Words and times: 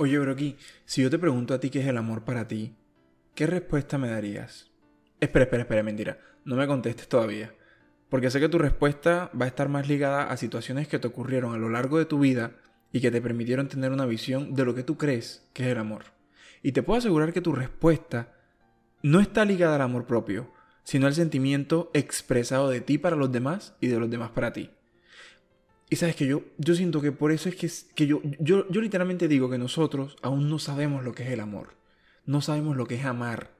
Oye, 0.00 0.16
Brocky, 0.16 0.56
si 0.84 1.02
yo 1.02 1.10
te 1.10 1.18
pregunto 1.18 1.54
a 1.54 1.58
ti 1.58 1.70
qué 1.70 1.80
es 1.80 1.86
el 1.88 1.96
amor 1.96 2.22
para 2.22 2.46
ti, 2.46 2.72
¿qué 3.34 3.48
respuesta 3.48 3.98
me 3.98 4.08
darías? 4.08 4.70
Espera, 5.18 5.42
espera, 5.42 5.62
espera, 5.64 5.82
mentira. 5.82 6.20
No 6.44 6.54
me 6.54 6.68
contestes 6.68 7.08
todavía. 7.08 7.52
Porque 8.08 8.30
sé 8.30 8.38
que 8.38 8.48
tu 8.48 8.58
respuesta 8.58 9.28
va 9.34 9.46
a 9.46 9.48
estar 9.48 9.68
más 9.68 9.88
ligada 9.88 10.30
a 10.30 10.36
situaciones 10.36 10.86
que 10.86 11.00
te 11.00 11.08
ocurrieron 11.08 11.52
a 11.52 11.58
lo 11.58 11.68
largo 11.68 11.98
de 11.98 12.04
tu 12.04 12.20
vida 12.20 12.52
y 12.92 13.00
que 13.00 13.10
te 13.10 13.20
permitieron 13.20 13.66
tener 13.66 13.90
una 13.90 14.06
visión 14.06 14.54
de 14.54 14.64
lo 14.64 14.72
que 14.72 14.84
tú 14.84 14.96
crees 14.96 15.48
que 15.52 15.64
es 15.64 15.72
el 15.72 15.78
amor. 15.78 16.04
Y 16.62 16.70
te 16.70 16.84
puedo 16.84 17.00
asegurar 17.00 17.32
que 17.32 17.40
tu 17.40 17.52
respuesta 17.52 18.36
no 19.02 19.18
está 19.18 19.44
ligada 19.44 19.74
al 19.74 19.82
amor 19.82 20.06
propio, 20.06 20.52
sino 20.84 21.08
al 21.08 21.14
sentimiento 21.14 21.90
expresado 21.92 22.70
de 22.70 22.82
ti 22.82 22.98
para 22.98 23.16
los 23.16 23.32
demás 23.32 23.74
y 23.80 23.88
de 23.88 23.98
los 23.98 24.08
demás 24.08 24.30
para 24.30 24.52
ti. 24.52 24.70
Y 25.90 25.96
sabes 25.96 26.16
que 26.16 26.26
yo, 26.26 26.42
yo 26.58 26.74
siento 26.74 27.00
que 27.00 27.12
por 27.12 27.32
eso 27.32 27.48
es 27.48 27.56
que, 27.56 27.70
que 27.94 28.06
yo, 28.06 28.20
yo, 28.38 28.68
yo 28.68 28.80
literalmente 28.80 29.26
digo 29.26 29.48
que 29.48 29.58
nosotros 29.58 30.16
aún 30.22 30.50
no 30.50 30.58
sabemos 30.58 31.02
lo 31.02 31.12
que 31.12 31.22
es 31.22 31.30
el 31.30 31.40
amor. 31.40 31.76
No 32.26 32.42
sabemos 32.42 32.76
lo 32.76 32.86
que 32.86 32.96
es 32.96 33.04
amar. 33.06 33.52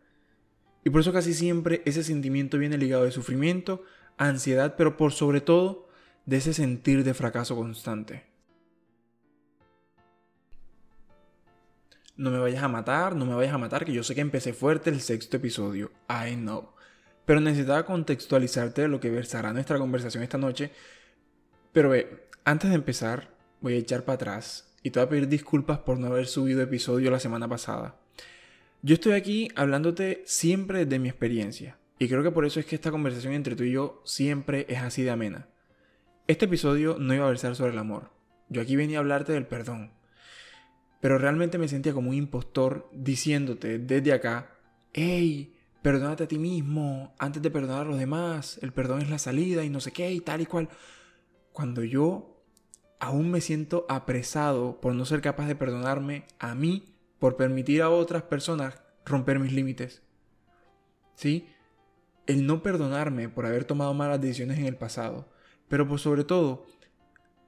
Y 0.85 0.91
por 0.91 1.01
eso 1.01 1.13
casi 1.13 1.33
siempre 1.33 1.83
ese 1.87 2.05
sentimiento 2.05 2.59
viene 2.59 2.77
ligado 2.77 3.05
de 3.05 3.13
sufrimiento, 3.13 3.83
ansiedad, 4.19 4.75
pero 4.77 4.97
por 4.97 5.13
sobre 5.13 5.41
todo 5.41 5.89
de 6.27 6.37
ese 6.37 6.53
sentir 6.53 7.03
de 7.05 7.15
fracaso 7.15 7.57
constante. 7.57 8.27
No 12.17 12.31
me 12.31 12.39
vayas 12.39 12.63
a 12.63 12.69
matar, 12.69 13.17
no 13.17 13.25
me 13.25 13.35
vayas 13.35 13.55
a 13.55 13.59
matar, 13.59 13.85
que 13.85 13.93
yo 13.93 14.03
sé 14.03 14.15
que 14.15 14.21
empecé 14.21 14.53
fuerte 14.53 14.91
el 14.91 15.01
sexto 15.01 15.39
episodio. 15.39 15.93
I 16.09 16.35
know. 16.35 16.73
Pero 17.25 17.41
necesitaba 17.41 17.87
contextualizarte 17.87 18.83
de 18.83 18.89
lo 18.89 19.01
que 19.01 19.11
versará 19.11 19.53
nuestra 19.53 19.79
conversación 19.79 20.23
esta 20.23 20.37
noche 20.37 20.73
pero 21.79 21.91
ve, 21.91 22.27
antes 22.45 22.71
de 22.71 22.75
empezar, 22.75 23.31
voy 23.61 23.75
a 23.75 23.77
echar 23.77 24.05
para 24.05 24.17
atrás 24.17 24.75
y 24.83 24.91
te 24.91 24.99
voy 24.99 25.07
a 25.07 25.11
pedir 25.11 25.29
disculpas 25.29 25.79
por 25.79 25.97
no 25.97 26.09
haber 26.09 26.27
subido 26.27 26.61
episodio 26.61 27.09
la 27.09 27.21
semana 27.21 27.47
pasada. 27.47 28.01
Yo 28.83 28.95
estoy 28.95 29.13
aquí 29.13 29.49
hablándote 29.55 30.25
siempre 30.27 30.87
de 30.87 30.99
mi 30.99 31.09
experiencia 31.09 31.79
y 32.01 32.09
creo 32.09 32.25
que 32.25 32.33
por 32.33 32.45
eso 32.45 32.59
es 32.59 32.67
que 32.67 32.75
esta 32.75 32.91
conversación 32.91 33.33
entre 33.33 33.55
tú 33.55 33.63
y 33.63 33.71
yo 33.71 34.03
siempre 34.05 34.67
es 34.69 34.79
así 34.79 35.05
de 35.05 35.11
amena. 35.11 35.47
Este 36.27 36.47
episodio 36.47 36.97
no 36.99 37.15
iba 37.15 37.27
a 37.27 37.29
versar 37.29 37.55
sobre 37.55 37.71
el 37.71 37.79
amor. 37.79 38.11
Yo 38.49 38.61
aquí 38.61 38.75
venía 38.75 38.99
a 38.99 39.03
hablarte 39.03 39.33
del 39.33 39.47
perdón. 39.47 39.93
Pero 41.01 41.17
realmente 41.17 41.59
me 41.59 41.69
sentía 41.69 41.93
como 41.93 42.11
un 42.11 42.17
impostor 42.17 42.91
diciéndote 42.93 43.79
desde 43.79 44.13
acá, 44.13 44.51
hey, 44.93 45.55
perdónate 45.81 46.25
a 46.25 46.29
ti 46.29 46.41
mismo 46.41 47.15
antes 47.21 47.41
de 47.41 47.53
perdonar 47.53 47.83
a 47.83 47.89
los 47.89 48.01
demás, 48.01 48.59
el 48.63 48.73
perdón 48.73 49.01
es 49.01 49.11
la 49.11 49.21
salida 49.21 49.65
y 49.65 49.71
no 49.71 49.79
sé 49.79 49.93
qué 49.93 50.11
y 50.11 50.19
tal 50.19 50.41
y 50.41 50.47
cual 50.47 50.69
cuando 51.59 51.83
yo 51.83 52.41
aún 53.01 53.33
me 53.33 53.41
siento 53.41 53.85
apresado 53.89 54.81
por 54.81 54.95
no 54.95 55.05
ser 55.05 55.21
capaz 55.21 55.49
de 55.49 55.57
perdonarme 55.57 56.25
a 56.39 56.55
mí 56.55 56.95
por 57.19 57.37
permitir 57.37 57.83
a 57.83 57.91
otras 57.91 58.23
personas 58.23 58.81
romper 59.05 59.41
mis 59.41 59.53
límites. 59.53 60.05
¿Sí? 61.17 61.49
El 62.29 62.47
no 62.47 62.63
perdonarme 62.63 63.29
por 63.29 63.45
haber 63.45 63.65
tomado 63.65 63.93
malas 63.93 64.21
decisiones 64.21 64.61
en 64.61 64.67
el 64.67 64.77
pasado, 64.77 65.29
pero 65.67 65.89
por 65.89 65.99
sobre 65.99 66.23
todo, 66.23 66.65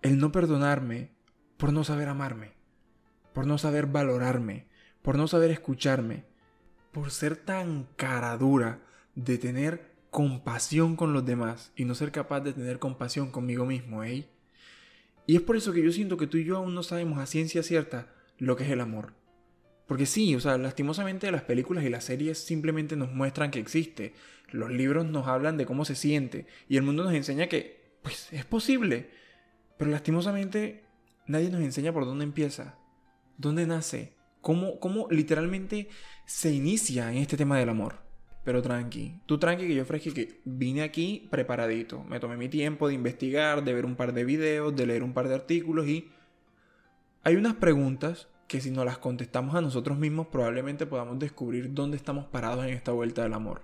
el 0.03 0.19
no 0.19 0.33
perdonarme 0.33 1.12
por 1.56 1.72
no 1.72 1.84
saber 1.84 2.08
amarme, 2.08 2.55
por 3.33 3.47
no 3.47 3.58
saber 3.58 3.86
valorarme, 3.86 4.66
por 5.03 5.14
no 5.16 5.28
saber 5.28 5.53
escucharme, 5.53 6.25
por 6.91 7.12
ser 7.12 7.36
tan 7.36 7.86
cara 7.94 8.36
dura 8.36 8.81
de 9.14 9.38
tener 9.38 9.89
compasión 10.11 10.97
con 10.97 11.12
los 11.12 11.25
demás 11.25 11.72
y 11.77 11.84
no 11.84 11.94
ser 11.94 12.12
capaz 12.12 12.41
de 12.41 12.53
tener 12.53 12.78
compasión 12.78 13.30
conmigo 13.30 13.64
mismo, 13.64 14.05
¿eh? 14.05 14.28
Y 15.27 15.36
es 15.36 15.42
por 15.42 15.56
eso 15.56 15.72
que 15.72 15.83
yo 15.83 15.92
siento 15.92 16.16
que 16.16 16.27
tú 16.27 16.39
y 16.39 16.44
yo 16.44 16.56
aún 16.56 16.75
no 16.75 16.83
sabemos 16.83 17.19
a 17.19 17.27
ciencia 17.27 17.62
cierta 17.62 18.12
lo 18.38 18.56
que 18.56 18.64
es 18.64 18.70
el 18.70 18.81
amor. 18.81 19.14
Porque 19.86 20.06
sí, 20.06 20.34
o 20.34 20.41
sea, 20.41 20.58
lastimosamente 20.58 21.31
las 21.31 21.42
películas 21.42 21.84
y 21.84 21.88
las 21.88 22.05
series 22.05 22.38
simplemente 22.38 22.97
nos 22.97 23.12
muestran 23.12 23.50
que 23.50 23.61
existe. 23.61 24.14
Los 24.50 24.70
libros 24.70 25.06
nos 25.06 25.28
hablan 25.28 25.56
de 25.56 25.66
cómo 25.66 25.84
se 25.84 25.94
siente 25.94 26.47
y 26.69 26.76
el 26.76 26.82
mundo 26.82 27.04
nos 27.04 27.15
enseña 27.15 27.49
que, 27.49 27.99
pues, 28.03 28.32
es 28.32 28.44
posible. 28.44 29.10
Pero 29.78 29.91
lastimosamente 29.91 30.84
nadie 31.26 31.50
nos 31.50 31.60
enseña 31.60 31.93
por 31.93 32.04
dónde 32.04 32.25
empieza, 32.25 32.78
dónde 33.37 33.66
nace, 33.66 34.15
cómo, 34.41 34.81
cómo 34.81 35.06
literalmente 35.10 35.88
se 36.26 36.53
inicia 36.53 37.12
en 37.12 37.19
este 37.19 37.37
tema 37.37 37.59
del 37.59 37.69
amor. 37.69 38.09
Pero 38.44 38.62
tranqui, 38.62 39.20
tú 39.26 39.38
tranqui 39.38 39.66
que 39.66 39.74
yo 39.74 39.84
fresqui 39.84 40.12
que 40.12 40.40
vine 40.44 40.82
aquí 40.82 41.28
preparadito. 41.30 42.02
Me 42.04 42.20
tomé 42.20 42.36
mi 42.36 42.48
tiempo 42.48 42.88
de 42.88 42.94
investigar, 42.94 43.62
de 43.64 43.74
ver 43.74 43.84
un 43.84 43.96
par 43.96 44.14
de 44.14 44.24
videos, 44.24 44.74
de 44.74 44.86
leer 44.86 45.02
un 45.02 45.12
par 45.12 45.28
de 45.28 45.34
artículos 45.34 45.86
y 45.86 46.10
hay 47.22 47.36
unas 47.36 47.54
preguntas 47.54 48.28
que 48.48 48.60
si 48.60 48.70
no 48.70 48.84
las 48.84 48.98
contestamos 48.98 49.54
a 49.54 49.60
nosotros 49.60 49.98
mismos 49.98 50.28
probablemente 50.28 50.86
podamos 50.86 51.18
descubrir 51.18 51.74
dónde 51.74 51.96
estamos 51.96 52.24
parados 52.26 52.64
en 52.64 52.72
esta 52.72 52.92
vuelta 52.92 53.22
del 53.22 53.34
amor. 53.34 53.62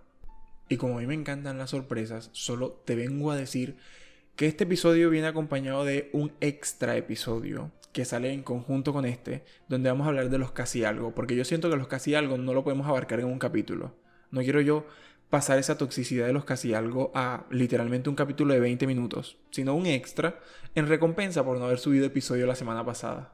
Y 0.69 0.77
como 0.77 0.97
a 0.97 1.01
mí 1.01 1.07
me 1.07 1.15
encantan 1.15 1.59
las 1.59 1.71
sorpresas, 1.71 2.29
solo 2.33 2.71
te 2.85 2.97
vengo 2.97 3.31
a 3.31 3.37
decir 3.37 3.77
que 4.37 4.47
este 4.47 4.65
episodio 4.65 5.09
viene 5.09 5.27
acompañado 5.27 5.85
de 5.85 6.11
un 6.13 6.33
extra 6.41 6.97
episodio 6.97 7.73
que 7.93 8.05
sale 8.05 8.31
en 8.31 8.43
conjunto 8.43 8.93
con 8.93 9.07
este, 9.07 9.43
donde 9.69 9.89
vamos 9.89 10.05
a 10.07 10.11
hablar 10.11 10.29
de 10.29 10.39
los 10.39 10.53
casi 10.53 10.85
algo, 10.85 11.15
porque 11.15 11.35
yo 11.35 11.47
siento 11.47 11.71
que 11.71 11.77
los 11.77 11.89
casi 11.89 12.15
algo 12.15 12.37
no 12.37 12.53
lo 12.53 12.63
podemos 12.63 12.87
abarcar 12.87 13.21
en 13.21 13.27
un 13.27 13.39
capítulo. 13.39 13.95
No 14.31 14.43
quiero 14.43 14.61
yo 14.61 14.87
pasar 15.31 15.59
esa 15.59 15.77
toxicidad 15.79 16.27
de 16.27 16.33
los 16.33 16.45
casi 16.45 16.75
algo 16.75 17.11
a 17.15 17.45
literalmente 17.51 18.09
un 18.09 18.17
capítulo 18.17 18.55
de 18.55 18.61
20 18.61 18.87
minutos, 18.87 19.37
sino 19.51 19.75
un 19.75 19.87
extra 19.87 20.39
en 20.75 20.87
recompensa 20.87 21.45
por 21.45 21.59
no 21.59 21.65
haber 21.65 21.79
subido 21.79 22.07
episodio 22.07 22.47
la 22.47 22.55
semana 22.55 22.85
pasada. 22.85 23.33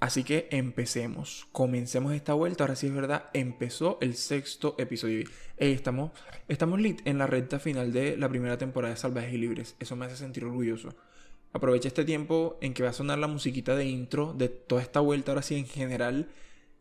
Así 0.00 0.24
que 0.24 0.48
empecemos, 0.50 1.46
comencemos 1.52 2.12
esta 2.12 2.34
vuelta, 2.34 2.64
ahora 2.64 2.74
sí 2.74 2.88
es 2.88 2.92
verdad, 2.92 3.26
empezó 3.34 3.98
el 4.00 4.14
sexto 4.14 4.74
episodio. 4.78 5.28
estamos, 5.58 6.10
estamos 6.48 6.80
lit 6.80 7.02
en 7.04 7.18
la 7.18 7.28
recta 7.28 7.60
final 7.60 7.92
de 7.92 8.16
la 8.16 8.28
primera 8.28 8.58
temporada 8.58 8.94
de 8.94 8.98
Salvajes 8.98 9.32
y 9.32 9.38
Libres, 9.38 9.76
eso 9.78 9.94
me 9.94 10.06
hace 10.06 10.16
sentir 10.16 10.44
orgulloso. 10.44 10.96
Aprovecha 11.52 11.86
este 11.86 12.04
tiempo 12.04 12.58
en 12.60 12.74
que 12.74 12.82
va 12.82 12.88
a 12.88 12.94
sonar 12.94 13.18
la 13.18 13.28
musiquita 13.28 13.76
de 13.76 13.84
intro 13.84 14.32
de 14.32 14.48
toda 14.48 14.82
esta 14.82 14.98
vuelta, 14.98 15.30
ahora 15.30 15.42
sí 15.42 15.54
en 15.54 15.66
general, 15.66 16.28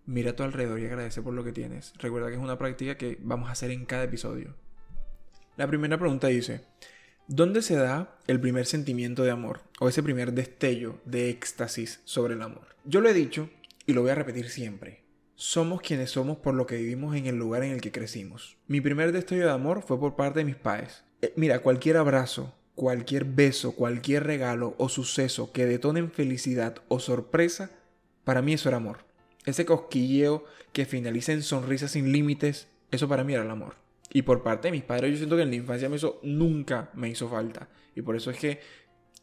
mira 0.06 0.32
a 0.32 0.36
tu 0.36 0.44
alrededor 0.44 0.80
y 0.80 0.86
agradece 0.86 1.22
por 1.22 1.34
lo 1.34 1.44
que 1.44 1.52
tienes. 1.52 1.94
Recuerda 2.00 2.30
que 2.30 2.36
es 2.36 2.42
una 2.42 2.58
práctica 2.58 2.98
que 2.98 3.18
vamos 3.22 3.50
a 3.50 3.54
hacer 3.54 3.72
en 3.72 3.86
cada 3.86 4.04
episodio. 4.04 4.56
La 5.58 5.68
primera 5.68 5.98
pregunta 5.98 6.28
dice, 6.28 6.62
¿dónde 7.28 7.62
se 7.62 7.76
da 7.76 8.18
el 8.28 8.40
primer 8.40 8.66
sentimiento 8.66 9.24
de 9.24 9.32
amor 9.32 9.62
o 9.80 9.90
ese 9.90 10.04
primer 10.04 10.34
destello 10.34 11.00
de 11.06 11.30
éxtasis 11.30 12.02
sobre 12.06 12.34
el 12.34 12.42
amor? 12.42 12.76
Yo 12.86 13.02
lo 13.02 13.10
he 13.10 13.14
dicho 13.14 13.50
y 13.86 13.94
lo 13.94 14.02
voy 14.02 14.12
a 14.12 14.16
repetir 14.16 14.50
siempre. 14.50 15.04
Somos 15.36 15.82
quienes 15.82 16.12
somos 16.12 16.38
por 16.38 16.54
lo 16.54 16.68
que 16.68 16.78
vivimos 16.78 17.16
en 17.16 17.26
el 17.26 17.36
lugar 17.36 17.64
en 17.64 17.72
el 17.72 17.82
que 17.82 17.92
crecimos. 17.92 18.58
Mi 18.68 18.80
primer 18.80 19.12
destello 19.12 19.46
de 19.46 19.52
amor 19.52 19.82
fue 19.82 20.00
por 20.00 20.16
parte 20.16 20.40
de 20.40 20.46
mis 20.46 20.56
padres. 20.56 21.04
Eh, 21.22 21.34
mira, 21.36 21.60
cualquier 21.60 21.98
abrazo, 21.98 22.56
cualquier 22.76 23.26
beso, 23.26 23.74
cualquier 23.74 24.24
regalo 24.24 24.76
o 24.78 24.90
suceso 24.90 25.52
que 25.52 25.66
detonen 25.66 26.12
felicidad 26.12 26.76
o 26.88 27.00
sorpresa, 27.00 27.72
para 28.24 28.42
mí 28.42 28.54
eso 28.54 28.70
era 28.70 28.78
amor. 28.78 29.11
Ese 29.46 29.66
cosquilleo 29.66 30.46
que 30.72 30.86
finaliza 30.86 31.34
en 31.34 31.42
sonrisas 31.42 31.92
sin 31.92 32.12
límites, 32.12 32.68
eso 32.92 33.08
para 33.08 33.24
mí 33.24 33.34
era 33.34 33.44
el 33.44 33.50
amor. 33.50 33.76
Y 34.14 34.24
por 34.24 34.44
parte 34.44 34.68
de 34.68 34.74
mis 34.74 34.84
padres, 34.84 35.12
yo 35.12 35.18
siento 35.18 35.36
que 35.36 35.44
en 35.44 35.50
la 35.50 35.56
infancia 35.56 35.90
me 35.90 35.98
nunca 36.24 36.90
me 36.94 37.10
hizo 37.10 37.30
falta. 37.30 37.70
Y 37.96 38.02
por 38.02 38.16
eso 38.16 38.30
es 38.30 38.38
que 38.38 38.60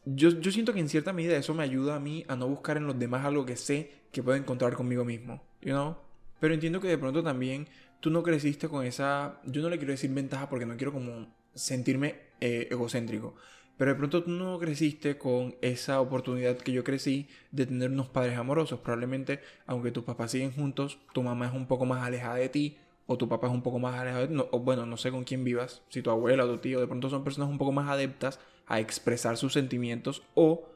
yo, 0.05 0.29
yo 0.29 0.51
siento 0.51 0.73
que 0.73 0.79
en 0.79 0.89
cierta 0.89 1.13
medida 1.13 1.37
eso 1.37 1.53
me 1.53 1.63
ayuda 1.63 1.95
a 1.95 1.99
mí 1.99 2.25
a 2.27 2.35
no 2.35 2.47
buscar 2.47 2.77
en 2.77 2.87
los 2.87 2.97
demás 2.97 3.25
algo 3.25 3.45
que 3.45 3.55
sé 3.55 3.91
que 4.11 4.23
puedo 4.23 4.37
encontrar 4.37 4.73
conmigo 4.73 5.05
mismo. 5.05 5.43
You 5.61 5.71
know? 5.71 5.97
Pero 6.39 6.53
entiendo 6.53 6.79
que 6.79 6.87
de 6.87 6.97
pronto 6.97 7.23
también 7.23 7.67
tú 7.99 8.09
no 8.09 8.23
creciste 8.23 8.67
con 8.67 8.85
esa. 8.85 9.39
Yo 9.45 9.61
no 9.61 9.69
le 9.69 9.77
quiero 9.77 9.91
decir 9.91 10.11
ventaja 10.11 10.49
porque 10.49 10.65
no 10.65 10.77
quiero 10.77 10.93
como 10.93 11.27
sentirme 11.53 12.15
eh, 12.39 12.67
egocéntrico. 12.71 13.35
Pero 13.79 13.91
de 13.91 13.95
pronto 13.95 14.23
tú 14.23 14.31
no 14.31 14.59
creciste 14.59 15.17
con 15.17 15.55
esa 15.61 16.01
oportunidad 16.01 16.57
que 16.57 16.73
yo 16.73 16.83
crecí 16.83 17.29
de 17.51 17.65
tener 17.65 17.89
unos 17.91 18.09
padres 18.09 18.37
amorosos. 18.37 18.81
Probablemente, 18.81 19.39
aunque 19.65 19.91
tus 19.91 20.03
papás 20.03 20.31
siguen 20.31 20.51
juntos, 20.51 20.99
tu 21.13 21.23
mamá 21.23 21.47
es 21.47 21.53
un 21.53 21.65
poco 21.65 21.85
más 21.85 22.03
alejada 22.05 22.35
de 22.35 22.49
ti 22.49 22.77
o 23.05 23.17
tu 23.17 23.29
papá 23.29 23.47
es 23.47 23.53
un 23.53 23.61
poco 23.61 23.79
más 23.79 23.95
alejado 23.95 24.27
de 24.27 24.35
ti. 24.35 24.43
o 24.51 24.59
bueno, 24.59 24.85
no 24.85 24.97
sé 24.97 25.11
con 25.11 25.23
quién 25.23 25.45
vivas, 25.45 25.81
si 25.87 26.01
tu 26.01 26.09
abuela 26.09 26.43
o 26.43 26.49
tu 26.49 26.57
tío, 26.57 26.81
de 26.81 26.87
pronto 26.87 27.09
son 27.09 27.23
personas 27.23 27.49
un 27.49 27.57
poco 27.57 27.71
más 27.71 27.89
adeptas 27.89 28.41
a 28.67 28.81
expresar 28.81 29.37
sus 29.37 29.53
sentimientos 29.53 30.23
o 30.33 30.67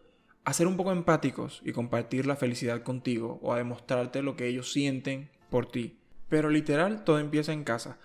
a 0.45 0.53
ser 0.53 0.67
un 0.67 0.77
poco 0.77 0.93
empáticos 0.93 1.61
y 1.65 1.73
compartir 1.73 2.25
la 2.25 2.37
felicidad 2.37 2.83
contigo 2.83 3.37
o 3.41 3.51
a 3.51 3.57
demostrarte 3.57 4.21
lo 4.21 4.37
que 4.37 4.47
ellos 4.47 4.71
sienten 4.71 5.29
por 5.49 5.69
ti. 5.69 5.97
Pero 6.29 6.49
literal, 6.49 7.03
todo 7.03 7.19
empieza 7.19 7.51
en 7.51 7.65
casa. 7.65 7.97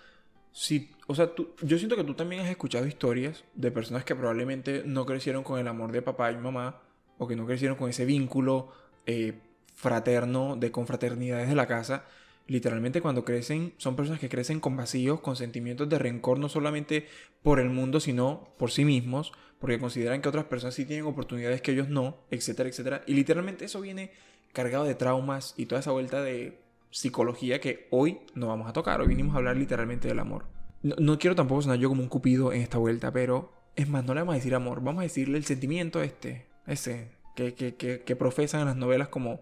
Si, 0.51 0.91
o 1.09 1.15
sea, 1.15 1.33
tú, 1.33 1.49
yo 1.63 1.79
siento 1.79 1.95
que 1.95 2.03
tú 2.03 2.13
también 2.13 2.43
has 2.43 2.49
escuchado 2.51 2.85
historias 2.85 3.43
de 3.55 3.71
personas 3.71 4.05
que 4.05 4.13
probablemente 4.13 4.83
no 4.85 5.07
crecieron 5.07 5.43
con 5.43 5.59
el 5.59 5.67
amor 5.67 5.91
de 5.91 6.03
papá 6.03 6.31
y 6.31 6.37
mamá, 6.37 6.83
o 7.17 7.27
que 7.27 7.35
no 7.35 7.47
crecieron 7.47 7.75
con 7.77 7.89
ese 7.89 8.05
vínculo 8.05 8.71
eh, 9.07 9.39
fraterno 9.73 10.55
de 10.55 10.71
confraternidades 10.71 11.49
de 11.49 11.55
la 11.55 11.65
casa. 11.65 12.05
Literalmente 12.45 13.01
cuando 13.01 13.25
crecen, 13.25 13.73
son 13.77 13.95
personas 13.95 14.19
que 14.19 14.29
crecen 14.29 14.59
con 14.59 14.77
vacíos, 14.77 15.19
con 15.19 15.35
sentimientos 15.35 15.89
de 15.89 15.97
rencor, 15.97 16.37
no 16.37 16.47
solamente 16.47 17.07
por 17.41 17.59
el 17.59 17.71
mundo, 17.71 17.99
sino 17.99 18.53
por 18.59 18.69
sí 18.69 18.85
mismos, 18.85 19.31
porque 19.57 19.79
consideran 19.79 20.21
que 20.21 20.29
otras 20.29 20.45
personas 20.45 20.75
sí 20.75 20.85
tienen 20.85 21.07
oportunidades 21.07 21.63
que 21.63 21.71
ellos 21.71 21.89
no, 21.89 22.17
etcétera, 22.29 22.69
etcétera. 22.69 23.01
Y 23.07 23.15
literalmente 23.15 23.65
eso 23.65 23.81
viene 23.81 24.11
cargado 24.53 24.85
de 24.85 24.93
traumas 24.93 25.55
y 25.57 25.65
toda 25.65 25.81
esa 25.81 25.89
vuelta 25.89 26.21
de 26.21 26.59
psicología 26.91 27.59
que 27.59 27.87
hoy 27.89 28.19
no 28.35 28.49
vamos 28.49 28.69
a 28.69 28.73
tocar. 28.73 29.01
Hoy 29.01 29.07
vinimos 29.07 29.33
a 29.33 29.39
hablar 29.39 29.57
literalmente 29.57 30.07
del 30.07 30.19
amor. 30.19 30.59
No, 30.81 31.19
quiero 31.19 31.35
tampoco 31.35 31.61
sonar 31.61 31.77
yo 31.77 31.89
como 31.89 32.01
un 32.01 32.09
cupido 32.09 32.53
en 32.53 32.61
esta 32.61 32.77
vuelta, 32.77 33.11
pero 33.11 33.51
es 33.75 33.89
más, 33.89 34.05
no 34.05 34.13
le 34.13 34.21
vamos 34.21 34.33
a 34.33 34.37
decir 34.37 34.55
amor, 34.55 34.81
vamos 34.81 35.01
a 35.01 35.03
decirle 35.03 35.37
el 35.37 35.45
sentimiento 35.45 36.01
este, 36.01 36.47
ese, 36.67 37.11
que, 37.35 37.53
que, 37.53 37.75
que, 37.75 38.01
que 38.01 38.15
profesan 38.15 38.61
en 38.61 38.67
las 38.67 38.77
novelas 38.77 39.09
como... 39.09 39.41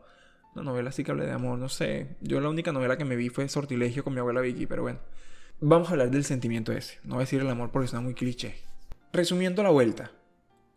No, 0.56 0.63
novela 0.63 0.92
sí 0.92 1.04
que 1.04 1.12
hable 1.12 1.25
de 1.28 1.31
amor, 1.31 1.60
no 1.60 1.69
sé. 1.69 2.16
Yo 2.19 2.42
la 2.42 2.50
única 2.50 2.72
novela 2.72 2.98
que 2.98 3.06
me 3.06 3.16
vi 3.16 3.30
fue 3.30 3.48
Sortilegio 3.48 4.04
con 4.04 4.16
mi 4.16 4.19
abuela 4.19 4.42
Vicky, 4.42 4.66
pero 4.66 4.81
bueno. 4.81 5.00
Vamos 5.60 5.89
a 5.89 5.92
hablar 5.92 6.10
del 6.10 6.24
sentimiento 6.24 6.72
ese. 6.72 6.98
No 7.04 7.16
voy 7.16 7.22
a 7.22 7.25
decir 7.25 7.42
el 7.42 7.50
amor 7.50 7.69
porque 7.69 7.88
suena 7.88 8.04
muy 8.04 8.16
cliché. 8.16 8.56
Resumiendo 9.13 9.62
la 9.62 9.69
vuelta. 9.69 10.12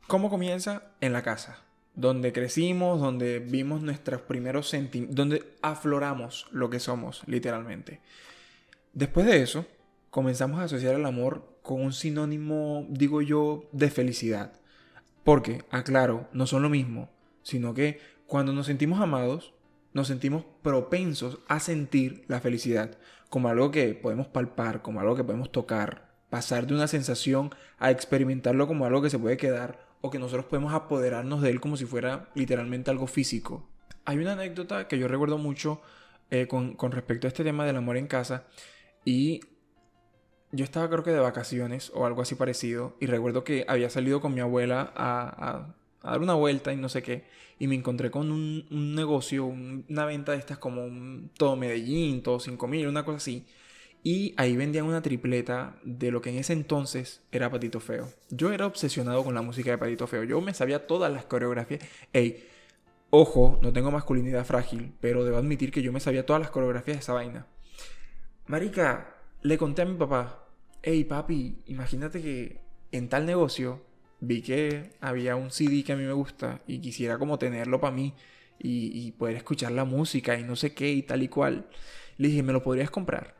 ¿Cómo 0.06 0.28
comienza? 0.28 0.92
En 1.00 1.14
la 1.14 1.22
casa 1.22 1.64
donde 1.94 2.32
crecimos, 2.32 3.00
donde 3.00 3.40
vimos 3.40 3.82
nuestros 3.82 4.22
primeros 4.22 4.68
sentimientos, 4.68 5.16
donde 5.16 5.44
afloramos 5.62 6.46
lo 6.50 6.70
que 6.70 6.80
somos, 6.80 7.22
literalmente. 7.26 8.00
Después 8.92 9.26
de 9.26 9.42
eso, 9.42 9.66
comenzamos 10.10 10.60
a 10.60 10.64
asociar 10.64 10.94
el 10.94 11.06
amor 11.06 11.58
con 11.62 11.82
un 11.82 11.92
sinónimo, 11.92 12.86
digo 12.88 13.22
yo, 13.22 13.68
de 13.72 13.90
felicidad. 13.90 14.52
Porque, 15.24 15.64
aclaro, 15.70 16.28
no 16.32 16.46
son 16.46 16.62
lo 16.62 16.68
mismo, 16.68 17.10
sino 17.42 17.74
que 17.74 18.00
cuando 18.26 18.52
nos 18.52 18.66
sentimos 18.66 19.00
amados, 19.00 19.54
nos 19.92 20.08
sentimos 20.08 20.44
propensos 20.62 21.40
a 21.48 21.60
sentir 21.60 22.24
la 22.28 22.40
felicidad 22.40 22.98
como 23.28 23.48
algo 23.48 23.70
que 23.70 23.94
podemos 23.94 24.26
palpar, 24.26 24.82
como 24.82 25.00
algo 25.00 25.16
que 25.16 25.24
podemos 25.24 25.50
tocar, 25.52 26.10
pasar 26.30 26.66
de 26.66 26.74
una 26.74 26.88
sensación 26.88 27.50
a 27.78 27.90
experimentarlo 27.90 28.66
como 28.66 28.86
algo 28.86 29.02
que 29.02 29.10
se 29.10 29.18
puede 29.18 29.36
quedar 29.36 29.88
o 30.00 30.10
que 30.10 30.18
nosotros 30.18 30.46
podemos 30.46 30.72
apoderarnos 30.72 31.42
de 31.42 31.50
él 31.50 31.60
como 31.60 31.76
si 31.76 31.84
fuera 31.84 32.30
literalmente 32.34 32.90
algo 32.90 33.06
físico. 33.06 33.68
Hay 34.04 34.18
una 34.18 34.32
anécdota 34.32 34.88
que 34.88 34.98
yo 34.98 35.08
recuerdo 35.08 35.38
mucho 35.38 35.80
eh, 36.30 36.46
con, 36.46 36.76
respecto 36.92 37.26
a 37.26 37.28
este 37.28 37.44
tema 37.44 37.66
del 37.66 37.76
amor 37.76 37.96
en 37.96 38.06
casa 38.06 38.44
y 39.04 39.40
yo 40.52 40.64
estaba 40.64 40.88
creo 40.88 41.02
que 41.02 41.10
de 41.10 41.20
vacaciones 41.20 41.92
o 41.94 42.06
algo 42.06 42.22
así 42.22 42.34
parecido 42.34 42.96
y 43.00 43.06
recuerdo 43.06 43.44
que 43.44 43.64
había 43.68 43.90
salido 43.90 44.20
con 44.20 44.34
mi 44.34 44.40
abuela 44.40 44.92
a, 44.96 45.74
dar 46.02 46.20
una 46.20 46.34
vuelta 46.34 46.72
y 46.72 46.76
no 46.76 46.88
sé 46.88 47.02
qué 47.02 47.24
y 47.58 47.66
me 47.66 47.74
encontré 47.74 48.10
con 48.10 48.30
un, 48.30 48.94
negocio, 48.94 49.44
una 49.44 50.06
venta 50.06 50.32
de 50.32 50.38
estas 50.38 50.58
como 50.58 51.28
todo 51.36 51.56
Medellín, 51.56 52.22
todo 52.22 52.40
5000, 52.40 52.88
una 52.88 53.04
cosa 53.04 53.18
así 53.18 53.46
y 54.02 54.34
ahí 54.38 54.56
vendían 54.56 54.86
una 54.86 55.02
tripleta 55.02 55.76
de 55.84 56.10
lo 56.10 56.22
que 56.22 56.30
en 56.30 56.38
ese 56.38 56.54
entonces 56.54 57.20
era 57.32 57.50
Patito 57.50 57.80
Feo. 57.80 58.08
Yo 58.30 58.50
era 58.50 58.66
obsesionado 58.66 59.22
con 59.22 59.34
la 59.34 59.42
música 59.42 59.70
de 59.70 59.78
Patito 59.78 60.06
Feo. 60.06 60.24
Yo 60.24 60.40
me 60.40 60.54
sabía 60.54 60.86
todas 60.86 61.12
las 61.12 61.26
coreografías. 61.26 61.82
Ey, 62.14 62.48
ojo, 63.10 63.58
no 63.60 63.74
tengo 63.74 63.90
masculinidad 63.90 64.46
frágil, 64.46 64.94
pero 65.02 65.22
debo 65.22 65.36
admitir 65.36 65.70
que 65.70 65.82
yo 65.82 65.92
me 65.92 66.00
sabía 66.00 66.24
todas 66.24 66.40
las 66.40 66.50
coreografías 66.50 66.96
de 66.96 67.02
esa 67.02 67.12
vaina. 67.12 67.46
Marica, 68.46 69.19
le 69.42 69.58
conté 69.58 69.82
a 69.82 69.84
mi 69.86 69.96
papá. 69.96 70.46
Ey, 70.82 71.04
papi, 71.04 71.62
imagínate 71.66 72.22
que 72.22 72.60
en 72.92 73.08
tal 73.08 73.26
negocio 73.26 73.82
vi 74.20 74.42
que 74.42 74.92
había 75.00 75.36
un 75.36 75.50
CD 75.50 75.84
que 75.84 75.92
a 75.92 75.96
mí 75.96 76.04
me 76.04 76.12
gusta 76.12 76.60
y 76.66 76.80
quisiera 76.80 77.18
como 77.18 77.38
tenerlo 77.38 77.80
para 77.80 77.94
mí 77.94 78.14
y, 78.58 79.06
y 79.06 79.12
poder 79.12 79.36
escuchar 79.36 79.72
la 79.72 79.84
música 79.84 80.38
y 80.38 80.44
no 80.44 80.56
sé 80.56 80.74
qué 80.74 80.90
y 80.90 81.02
tal 81.02 81.22
y 81.22 81.28
cual. 81.28 81.68
Le 82.18 82.28
dije, 82.28 82.42
¿me 82.42 82.52
lo 82.52 82.62
podrías 82.62 82.90
comprar? 82.90 83.34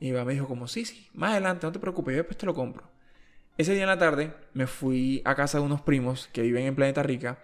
Y 0.00 0.06
mi 0.06 0.12
papá 0.12 0.26
me 0.26 0.32
dijo 0.34 0.48
como, 0.48 0.68
sí, 0.68 0.84
sí, 0.84 1.08
más 1.14 1.32
adelante, 1.32 1.66
no 1.66 1.72
te 1.72 1.78
preocupes, 1.78 2.12
yo 2.12 2.18
después 2.18 2.36
te 2.36 2.46
lo 2.46 2.54
compro. 2.54 2.90
Ese 3.56 3.72
día 3.72 3.84
en 3.84 3.88
la 3.88 3.98
tarde 3.98 4.34
me 4.52 4.66
fui 4.66 5.22
a 5.24 5.34
casa 5.34 5.58
de 5.58 5.64
unos 5.64 5.80
primos 5.80 6.28
que 6.32 6.42
viven 6.42 6.66
en 6.66 6.74
Planeta 6.74 7.02
Rica 7.02 7.42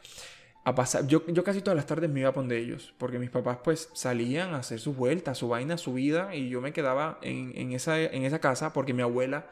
a 0.65 0.75
pasar. 0.75 1.07
Yo, 1.07 1.27
yo 1.27 1.43
casi 1.45 1.61
todas 1.61 1.77
las 1.77 1.87
tardes 1.87 2.09
me 2.11 2.21
iba 2.21 2.29
a 2.29 2.33
poner 2.33 2.59
ellos, 2.59 2.95
porque 2.99 3.19
mis 3.19 3.31
papás 3.31 3.59
pues 3.65 3.89
salían 3.93 4.55
a 4.55 4.59
hacer 4.59 4.79
sus 4.79 4.97
vueltas, 4.97 5.39
su 5.39 5.49
vaina, 5.49 5.77
su 5.77 5.95
vida, 5.95 6.35
y 6.35 6.49
yo 6.49 6.61
me 6.61 6.73
quedaba 6.73 7.19
en, 7.23 7.53
en, 7.57 7.73
esa, 7.73 8.01
en 8.01 8.25
esa 8.25 8.39
casa 8.39 8.73
porque 8.73 8.95
mi 8.95 9.03
abuela, 9.03 9.47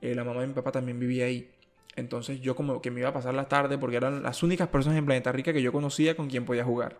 eh, 0.00 0.14
la 0.14 0.24
mamá 0.24 0.40
de 0.40 0.48
mi 0.48 0.54
papá 0.54 0.72
también 0.72 0.98
vivía 0.98 1.26
ahí. 1.26 1.50
Entonces 1.94 2.40
yo 2.40 2.54
como 2.54 2.82
que 2.82 2.90
me 2.90 3.00
iba 3.00 3.08
a 3.08 3.12
pasar 3.12 3.34
la 3.34 3.48
tarde 3.48 3.78
porque 3.78 3.96
eran 3.96 4.22
las 4.22 4.42
únicas 4.42 4.68
personas 4.68 4.98
en 4.98 5.06
Planeta 5.06 5.32
Rica 5.32 5.52
que 5.52 5.62
yo 5.62 5.72
conocía 5.72 6.14
con 6.14 6.28
quien 6.28 6.44
podía 6.44 6.64
jugar. 6.64 6.98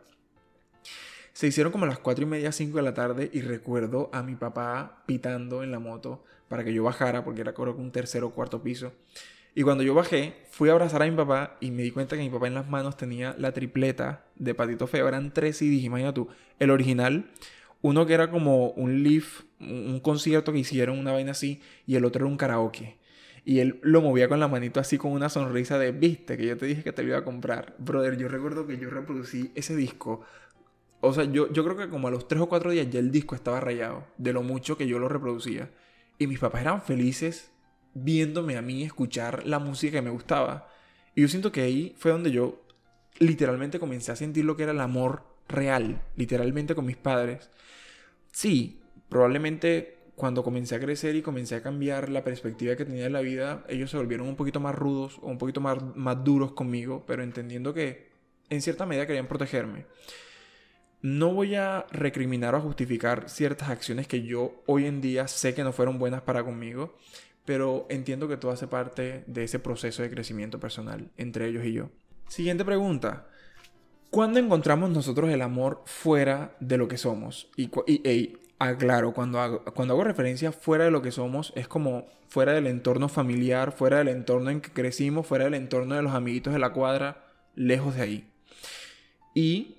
Se 1.32 1.46
hicieron 1.46 1.70
como 1.70 1.84
las 1.84 1.98
4 1.98 2.24
y 2.24 2.26
media, 2.26 2.50
5 2.50 2.78
de 2.78 2.82
la 2.82 2.94
tarde 2.94 3.30
y 3.30 3.42
recuerdo 3.42 4.08
a 4.14 4.22
mi 4.22 4.36
papá 4.36 5.02
pitando 5.04 5.62
en 5.62 5.70
la 5.70 5.78
moto 5.78 6.24
para 6.48 6.64
que 6.64 6.72
yo 6.72 6.82
bajara 6.84 7.24
porque 7.24 7.42
era 7.42 7.52
creo 7.52 7.74
que 7.74 7.82
un 7.82 7.92
tercer 7.92 8.24
o 8.24 8.30
cuarto 8.30 8.62
piso. 8.62 8.92
Y 9.56 9.62
cuando 9.62 9.82
yo 9.82 9.94
bajé, 9.94 10.34
fui 10.50 10.68
a 10.68 10.72
abrazar 10.72 11.02
a 11.02 11.06
mi 11.06 11.16
papá 11.16 11.56
y 11.62 11.70
me 11.70 11.82
di 11.82 11.90
cuenta 11.90 12.14
que 12.14 12.22
mi 12.22 12.28
papá 12.28 12.46
en 12.46 12.52
las 12.52 12.68
manos 12.68 12.98
tenía 12.98 13.34
la 13.38 13.52
tripleta 13.52 14.26
de 14.34 14.54
Patito 14.54 14.86
Feo. 14.86 15.08
Eran 15.08 15.32
tres 15.32 15.56
CDs, 15.56 15.82
imagina 15.82 16.12
tú. 16.12 16.28
El 16.58 16.70
original, 16.70 17.30
uno 17.80 18.04
que 18.04 18.12
era 18.12 18.30
como 18.30 18.68
un 18.72 19.02
live, 19.02 19.24
un 19.60 19.98
concierto 20.00 20.52
que 20.52 20.58
hicieron, 20.58 20.98
una 20.98 21.12
vaina 21.12 21.30
así, 21.30 21.62
y 21.86 21.96
el 21.96 22.04
otro 22.04 22.26
era 22.26 22.30
un 22.30 22.36
karaoke. 22.36 22.98
Y 23.46 23.60
él 23.60 23.80
lo 23.80 24.02
movía 24.02 24.28
con 24.28 24.40
la 24.40 24.46
manito 24.46 24.78
así 24.78 24.98
con 24.98 25.12
una 25.12 25.30
sonrisa 25.30 25.78
de, 25.78 25.90
viste, 25.90 26.36
que 26.36 26.44
yo 26.44 26.58
te 26.58 26.66
dije 26.66 26.82
que 26.82 26.92
te 26.92 27.02
lo 27.02 27.08
iba 27.08 27.18
a 27.18 27.24
comprar. 27.24 27.74
Brother, 27.78 28.18
yo 28.18 28.28
recuerdo 28.28 28.66
que 28.66 28.76
yo 28.76 28.90
reproducí 28.90 29.52
ese 29.54 29.74
disco 29.74 30.22
o 31.00 31.12
sea, 31.12 31.24
yo, 31.24 31.50
yo 31.52 31.64
creo 31.64 31.76
que 31.76 31.88
como 31.88 32.08
a 32.08 32.10
los 32.10 32.26
3 32.28 32.42
o 32.42 32.48
4 32.48 32.70
días 32.72 32.88
ya 32.90 32.98
el 32.98 33.10
disco 33.10 33.34
estaba 33.34 33.60
rayado 33.60 34.04
de 34.18 34.32
lo 34.32 34.42
mucho 34.42 34.76
que 34.76 34.86
yo 34.86 34.98
lo 34.98 35.08
reproducía. 35.08 35.70
Y 36.18 36.26
mis 36.26 36.40
papás 36.40 36.62
eran 36.62 36.82
felices 36.82 37.52
viéndome 37.96 38.56
a 38.56 38.62
mí 38.62 38.82
escuchar 38.82 39.46
la 39.46 39.58
música 39.58 39.98
que 39.98 40.02
me 40.02 40.10
gustaba. 40.10 40.68
Y 41.14 41.22
yo 41.22 41.28
siento 41.28 41.50
que 41.50 41.62
ahí 41.62 41.94
fue 41.96 42.12
donde 42.12 42.30
yo 42.30 42.62
literalmente 43.18 43.78
comencé 43.78 44.12
a 44.12 44.16
sentir 44.16 44.44
lo 44.44 44.56
que 44.56 44.64
era 44.64 44.72
el 44.72 44.80
amor 44.80 45.24
real, 45.48 46.02
literalmente 46.16 46.74
con 46.74 46.84
mis 46.84 46.96
padres. 46.96 47.50
Sí, 48.32 48.80
probablemente 49.08 49.96
cuando 50.14 50.42
comencé 50.42 50.74
a 50.74 50.80
crecer 50.80 51.16
y 51.16 51.22
comencé 51.22 51.54
a 51.54 51.62
cambiar 51.62 52.08
la 52.10 52.24
perspectiva 52.24 52.76
que 52.76 52.84
tenía 52.84 53.04
de 53.04 53.10
la 53.10 53.20
vida, 53.20 53.64
ellos 53.68 53.90
se 53.90 53.96
volvieron 53.96 54.28
un 54.28 54.36
poquito 54.36 54.60
más 54.60 54.74
rudos 54.74 55.18
o 55.22 55.28
un 55.28 55.38
poquito 55.38 55.60
más, 55.60 55.78
más 55.94 56.22
duros 56.22 56.52
conmigo, 56.52 57.04
pero 57.06 57.22
entendiendo 57.22 57.72
que 57.72 58.10
en 58.50 58.60
cierta 58.60 58.86
medida 58.86 59.06
querían 59.06 59.26
protegerme. 59.26 59.86
No 61.02 61.32
voy 61.32 61.54
a 61.54 61.86
recriminar 61.92 62.54
o 62.54 62.60
justificar 62.60 63.28
ciertas 63.28 63.68
acciones 63.68 64.06
que 64.06 64.22
yo 64.22 64.62
hoy 64.66 64.86
en 64.86 65.00
día 65.00 65.28
sé 65.28 65.54
que 65.54 65.62
no 65.62 65.72
fueron 65.72 65.98
buenas 65.98 66.22
para 66.22 66.44
conmigo, 66.44 66.96
pero 67.46 67.86
entiendo 67.88 68.28
que 68.28 68.36
todo 68.36 68.50
hace 68.50 68.66
parte 68.66 69.24
de 69.26 69.44
ese 69.44 69.58
proceso 69.58 70.02
de 70.02 70.10
crecimiento 70.10 70.60
personal 70.60 71.10
entre 71.16 71.46
ellos 71.46 71.64
y 71.64 71.72
yo. 71.72 71.88
Siguiente 72.28 72.64
pregunta. 72.64 73.28
¿Cuándo 74.10 74.38
encontramos 74.38 74.90
nosotros 74.90 75.30
el 75.30 75.42
amor 75.42 75.82
fuera 75.86 76.56
de 76.60 76.76
lo 76.76 76.88
que 76.88 76.98
somos? 76.98 77.48
Y, 77.56 77.70
y 77.86 78.36
aclaro, 78.58 79.12
cuando 79.12 79.62
cuando 79.74 79.94
hago 79.94 80.04
referencia 80.04 80.52
fuera 80.52 80.84
de 80.84 80.90
lo 80.90 81.02
que 81.02 81.12
somos, 81.12 81.52
es 81.56 81.68
como 81.68 82.06
fuera 82.28 82.52
del 82.52 82.66
entorno 82.66 83.08
familiar, 83.08 83.72
fuera 83.72 83.98
del 83.98 84.08
entorno 84.08 84.50
en 84.50 84.60
que 84.60 84.72
crecimos, 84.72 85.26
fuera 85.26 85.44
del 85.44 85.54
entorno 85.54 85.94
de 85.94 86.02
los 86.02 86.14
amiguitos 86.14 86.52
de 86.52 86.58
la 86.58 86.72
cuadra, 86.72 87.24
lejos 87.54 87.94
de 87.94 88.02
ahí. 88.02 88.30
Y 89.34 89.75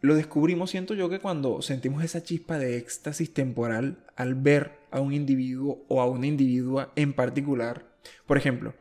lo 0.00 0.14
descubrimos, 0.14 0.70
siento 0.70 0.94
yo, 0.94 1.08
que 1.08 1.18
cuando 1.18 1.62
sentimos 1.62 2.04
esa 2.04 2.22
chispa 2.22 2.58
de 2.58 2.76
éxtasis 2.76 3.32
temporal 3.32 4.04
al 4.14 4.34
ver 4.34 4.78
a 4.90 5.00
un 5.00 5.12
individuo 5.12 5.84
o 5.88 6.00
a 6.00 6.06
una 6.06 6.26
individua 6.26 6.92
en 6.96 7.12
particular. 7.12 7.86
Por 8.26 8.36
ejemplo, 8.36 8.74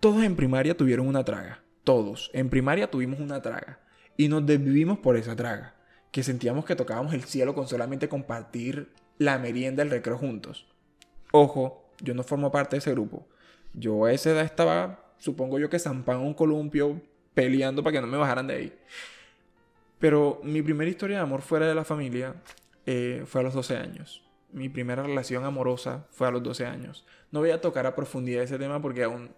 todos 0.00 0.22
en 0.22 0.36
primaria 0.36 0.76
tuvieron 0.76 1.08
una 1.08 1.24
traga. 1.24 1.62
Todos. 1.82 2.30
En 2.34 2.50
primaria 2.50 2.90
tuvimos 2.90 3.20
una 3.20 3.42
traga. 3.42 3.80
Y 4.16 4.28
nos 4.28 4.46
desvivimos 4.46 4.98
por 4.98 5.16
esa 5.16 5.34
traga. 5.34 5.74
Que 6.12 6.22
sentíamos 6.22 6.64
que 6.64 6.76
tocábamos 6.76 7.14
el 7.14 7.24
cielo 7.24 7.54
con 7.54 7.66
solamente 7.66 8.08
compartir 8.08 8.92
la 9.18 9.38
merienda 9.38 9.82
del 9.82 9.90
recreo 9.90 10.18
juntos. 10.18 10.66
Ojo, 11.32 11.90
yo 12.00 12.14
no 12.14 12.22
formo 12.22 12.52
parte 12.52 12.76
de 12.76 12.78
ese 12.78 12.92
grupo. 12.92 13.26
Yo 13.72 14.04
a 14.04 14.12
esa 14.12 14.30
edad 14.30 14.44
estaba, 14.44 15.14
supongo 15.18 15.58
yo 15.58 15.68
que 15.68 15.78
zampando 15.78 16.22
un 16.22 16.34
columpio 16.34 17.00
peleando 17.34 17.82
para 17.82 17.94
que 17.94 18.00
no 18.00 18.06
me 18.06 18.16
bajaran 18.16 18.46
de 18.46 18.54
ahí. 18.54 18.72
Pero 20.04 20.38
mi 20.44 20.60
primera 20.60 20.90
historia 20.90 21.16
de 21.16 21.22
amor 21.22 21.40
fuera 21.40 21.66
de 21.66 21.74
la 21.74 21.82
familia 21.82 22.34
eh, 22.84 23.22
fue 23.24 23.40
a 23.40 23.44
los 23.44 23.54
12 23.54 23.78
años. 23.78 24.22
Mi 24.52 24.68
primera 24.68 25.02
relación 25.02 25.46
amorosa 25.46 26.06
fue 26.10 26.28
a 26.28 26.30
los 26.30 26.42
12 26.42 26.66
años. 26.66 27.06
No 27.30 27.40
voy 27.40 27.52
a 27.52 27.62
tocar 27.62 27.86
a 27.86 27.94
profundidad 27.94 28.42
ese 28.42 28.58
tema 28.58 28.82
porque 28.82 29.04
aún 29.04 29.30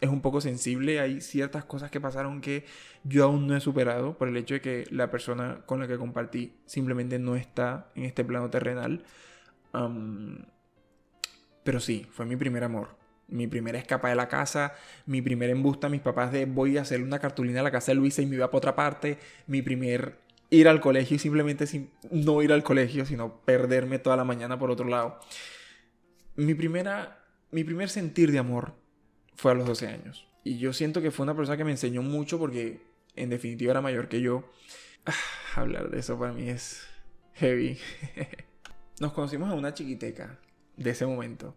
es 0.00 0.10
un 0.10 0.20
poco 0.20 0.40
sensible. 0.40 0.98
Hay 0.98 1.20
ciertas 1.20 1.64
cosas 1.64 1.92
que 1.92 2.00
pasaron 2.00 2.40
que 2.40 2.64
yo 3.04 3.26
aún 3.26 3.46
no 3.46 3.56
he 3.56 3.60
superado 3.60 4.18
por 4.18 4.26
el 4.26 4.36
hecho 4.36 4.54
de 4.54 4.60
que 4.60 4.88
la 4.90 5.08
persona 5.08 5.60
con 5.66 5.78
la 5.78 5.86
que 5.86 5.96
compartí 5.96 6.52
simplemente 6.66 7.20
no 7.20 7.36
está 7.36 7.92
en 7.94 8.02
este 8.02 8.24
plano 8.24 8.50
terrenal. 8.50 9.04
pero 11.62 11.78
sí, 11.78 12.08
fue 12.10 12.26
mi 12.26 12.34
primer 12.34 12.64
amor 12.64 12.88
mi 13.28 13.46
primera 13.46 13.78
escapa 13.78 14.08
de 14.08 14.14
la 14.14 14.28
casa, 14.28 14.74
mi 15.06 15.22
primer 15.22 15.50
embusta 15.50 15.86
a 15.86 15.90
mis 15.90 16.00
papás 16.00 16.32
de 16.32 16.46
voy 16.46 16.78
a 16.78 16.82
hacer 16.82 17.02
una 17.02 17.18
cartulina 17.18 17.60
a 17.60 17.62
la 17.62 17.70
casa 17.70 17.92
de 17.92 17.96
Luisa 17.96 18.22
y 18.22 18.26
me 18.26 18.36
iba 18.36 18.46
para 18.46 18.58
otra 18.58 18.74
parte, 18.74 19.18
mi 19.46 19.62
primer 19.62 20.18
ir 20.50 20.68
al 20.68 20.80
colegio 20.80 21.16
y 21.16 21.18
simplemente 21.18 21.66
sin, 21.66 21.90
no 22.10 22.42
ir 22.42 22.52
al 22.52 22.62
colegio, 22.62 23.04
sino 23.04 23.40
perderme 23.42 23.98
toda 23.98 24.16
la 24.16 24.24
mañana 24.24 24.58
por 24.58 24.70
otro 24.70 24.88
lado. 24.88 25.20
Mi 26.36 26.54
primera, 26.54 27.24
mi 27.50 27.64
primer 27.64 27.90
sentir 27.90 28.32
de 28.32 28.38
amor 28.38 28.74
fue 29.34 29.52
a 29.52 29.54
los 29.54 29.66
12 29.66 29.88
años. 29.88 30.26
Y 30.44 30.58
yo 30.58 30.72
siento 30.72 31.02
que 31.02 31.10
fue 31.10 31.24
una 31.24 31.36
persona 31.36 31.56
que 31.56 31.64
me 31.64 31.70
enseñó 31.70 32.02
mucho 32.02 32.38
porque 32.38 32.80
en 33.16 33.30
definitiva 33.30 33.72
era 33.72 33.80
mayor 33.80 34.08
que 34.08 34.20
yo. 34.20 34.50
Ah, 35.04 35.60
hablar 35.60 35.90
de 35.90 35.98
eso 35.98 36.18
para 36.18 36.32
mí 36.32 36.48
es 36.48 36.86
heavy. 37.34 37.78
Nos 39.00 39.12
conocimos 39.12 39.52
en 39.52 39.58
una 39.58 39.74
chiquiteca 39.74 40.38
de 40.76 40.90
ese 40.90 41.06
momento. 41.06 41.54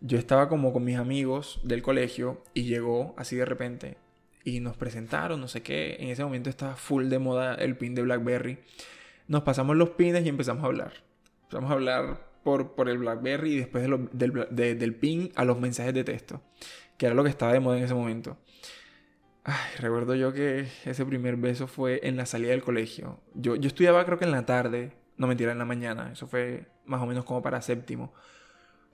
Yo 0.00 0.18
estaba 0.18 0.48
como 0.48 0.72
con 0.72 0.84
mis 0.84 0.96
amigos 0.96 1.60
del 1.64 1.82
colegio 1.82 2.42
y 2.54 2.64
llegó 2.64 3.14
así 3.16 3.36
de 3.36 3.44
repente 3.44 3.96
y 4.46 4.60
nos 4.60 4.76
presentaron, 4.76 5.40
no 5.40 5.48
sé 5.48 5.62
qué. 5.62 5.96
En 5.98 6.08
ese 6.08 6.22
momento 6.22 6.48
estaba 6.48 6.76
full 6.76 7.08
de 7.08 7.18
moda 7.18 7.56
el 7.56 7.76
pin 7.76 7.94
de 7.96 8.02
BlackBerry. 8.02 8.58
Nos 9.26 9.42
pasamos 9.42 9.76
los 9.76 9.90
pines 9.90 10.24
y 10.24 10.28
empezamos 10.28 10.62
a 10.62 10.66
hablar. 10.66 10.92
Empezamos 11.42 11.70
a 11.70 11.74
hablar 11.74 12.30
por, 12.44 12.76
por 12.76 12.88
el 12.88 12.98
BlackBerry 12.98 13.54
y 13.54 13.56
después 13.56 13.84
del, 14.12 14.78
del 14.78 14.94
pin 14.94 15.32
a 15.34 15.44
los 15.44 15.58
mensajes 15.58 15.92
de 15.92 16.04
texto, 16.04 16.42
que 16.96 17.06
era 17.06 17.14
lo 17.16 17.24
que 17.24 17.30
estaba 17.30 17.52
de 17.52 17.58
moda 17.58 17.78
en 17.78 17.84
ese 17.84 17.94
momento. 17.94 18.38
Ay, 19.42 19.54
recuerdo 19.80 20.14
yo 20.14 20.32
que 20.32 20.68
ese 20.84 21.04
primer 21.04 21.36
beso 21.36 21.66
fue 21.66 22.00
en 22.04 22.16
la 22.16 22.24
salida 22.24 22.50
del 22.50 22.62
colegio. 22.62 23.20
Yo, 23.34 23.56
yo 23.56 23.66
estudiaba 23.66 24.04
creo 24.04 24.18
que 24.18 24.26
en 24.26 24.32
la 24.32 24.46
tarde, 24.46 24.92
no 25.16 25.26
mentira, 25.26 25.50
en 25.50 25.58
la 25.58 25.64
mañana. 25.64 26.10
Eso 26.12 26.28
fue 26.28 26.66
más 26.84 27.02
o 27.02 27.06
menos 27.06 27.24
como 27.24 27.42
para 27.42 27.60
séptimo. 27.62 28.12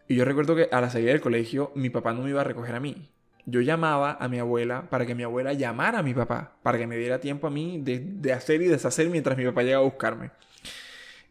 Y 0.08 0.16
yo 0.16 0.24
recuerdo 0.24 0.54
que 0.56 0.68
a 0.70 0.80
la 0.80 0.90
salida 0.90 1.12
del 1.12 1.20
colegio 1.20 1.72
mi 1.74 1.90
papá 1.90 2.12
no 2.12 2.22
me 2.22 2.30
iba 2.30 2.40
a 2.40 2.44
recoger 2.44 2.74
a 2.74 2.80
mí. 2.80 3.08
Yo 3.44 3.60
llamaba 3.60 4.16
a 4.20 4.28
mi 4.28 4.38
abuela 4.38 4.88
para 4.88 5.04
que 5.04 5.14
mi 5.14 5.24
abuela 5.24 5.52
llamara 5.52 5.98
a 5.98 6.02
mi 6.02 6.14
papá, 6.14 6.56
para 6.62 6.78
que 6.78 6.86
me 6.86 6.96
diera 6.96 7.18
tiempo 7.18 7.46
a 7.46 7.50
mí 7.50 7.80
de, 7.82 8.32
hacer 8.32 8.62
y 8.62 8.66
deshacer 8.66 9.08
mientras 9.08 9.36
mi 9.36 9.44
papá 9.44 9.62
llegaba 9.62 9.82
a 9.82 9.88
buscarme. 9.88 10.30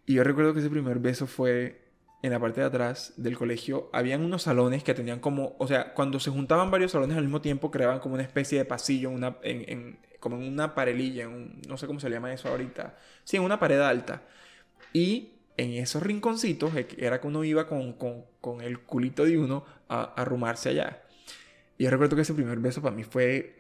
Y 0.06 0.16
yo 0.16 0.24
recuerdo 0.24 0.54
que 0.54 0.60
ese 0.60 0.70
primer 0.70 1.00
beso 1.00 1.26
fue 1.26 1.82
en 2.22 2.32
la 2.32 2.40
parte 2.40 2.60
de 2.60 2.68
atrás 2.68 3.14
del 3.16 3.38
colegio. 3.38 3.90
Habían 3.94 4.26
unos 4.26 4.44
salones 4.44 4.84
que 4.84 4.94
tenían 4.94 5.20
como, 5.20 5.56
o 5.58 5.68
sea, 5.68 5.94
cuando 5.94 6.20
se 6.20 6.32
juntaban 6.32 6.70
varios 6.70 6.92
salones 6.92 7.16
al 7.16 7.24
mismo 7.24 7.40
tiempo, 7.40 7.72
creaban 7.72 8.00
como 8.00 8.16
una 8.16 8.24
especie 8.24 8.58
de 8.58 8.66
pasillo, 8.66 9.10
una, 9.10 9.38
en, 9.42 9.98
como 10.20 10.36
en 10.36 10.44
una 10.44 10.76
parelilla, 10.76 11.24
en 11.24 11.62
no 11.68 11.78
sé 11.78 11.88
cómo 11.88 12.00
se 12.00 12.10
llama 12.10 12.34
eso 12.34 12.50
ahorita. 12.50 12.98
Sí, 13.24 13.38
en 13.38 13.44
una 13.44 13.60
pared 13.60 13.80
alta. 13.80 14.24
Y 14.92 15.32
en 15.62 15.74
esos 15.74 16.02
rinconcitos 16.02 16.72
era 16.98 17.22
que 17.22 17.28
uno 17.28 17.44
iba 17.44 17.68
con, 17.68 17.94
con, 17.94 18.62
el 18.62 18.80
culito 18.80 19.26
de 19.26 19.38
uno 19.38 19.64
a, 19.88 20.14
arrumarse 20.16 20.70
allá. 20.70 21.04
Y 21.78 21.84
yo 21.84 21.92
recuerdo 21.92 22.16
que 22.16 22.24
ese 22.24 22.34
primer 22.34 22.58
beso 22.60 22.82
para 22.82 22.96
mí 22.96 23.04
fue... 23.04 23.56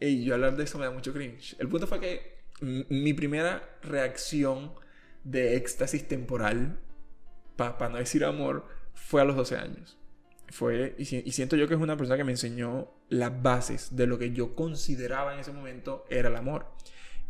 Y 0.00 0.24
yo 0.24 0.34
hablar 0.34 0.56
de 0.56 0.64
eso 0.64 0.78
me 0.78 0.84
da 0.84 0.90
mucho 0.90 1.12
cringe. 1.12 1.54
El 1.60 1.68
punto 1.68 1.86
fue 1.86 2.00
que 2.00 2.42
mi 2.60 3.12
primera 3.12 3.78
reacción 3.82 4.72
de 5.22 5.56
éxtasis 5.56 6.08
temporal, 6.08 6.80
para 7.56 7.88
no 7.88 7.98
decir 7.98 8.24
amor, 8.24 8.66
fue 8.92 9.20
a 9.20 9.24
los 9.24 9.36
12 9.36 9.56
años. 9.56 9.98
Fue, 10.48 10.96
y, 10.98 11.04
siento 11.04 11.54
yo 11.54 11.68
que 11.68 11.74
es 11.74 11.80
una 11.80 11.96
persona 11.96 12.16
que 12.16 12.24
me 12.24 12.32
enseñó 12.32 12.92
las 13.08 13.40
bases 13.40 13.94
de 13.94 14.08
lo 14.08 14.18
que 14.18 14.32
yo 14.32 14.56
consideraba 14.56 15.32
en 15.32 15.40
ese 15.40 15.52
momento 15.52 16.04
era 16.10 16.28
el 16.28 16.36
amor 16.36 16.66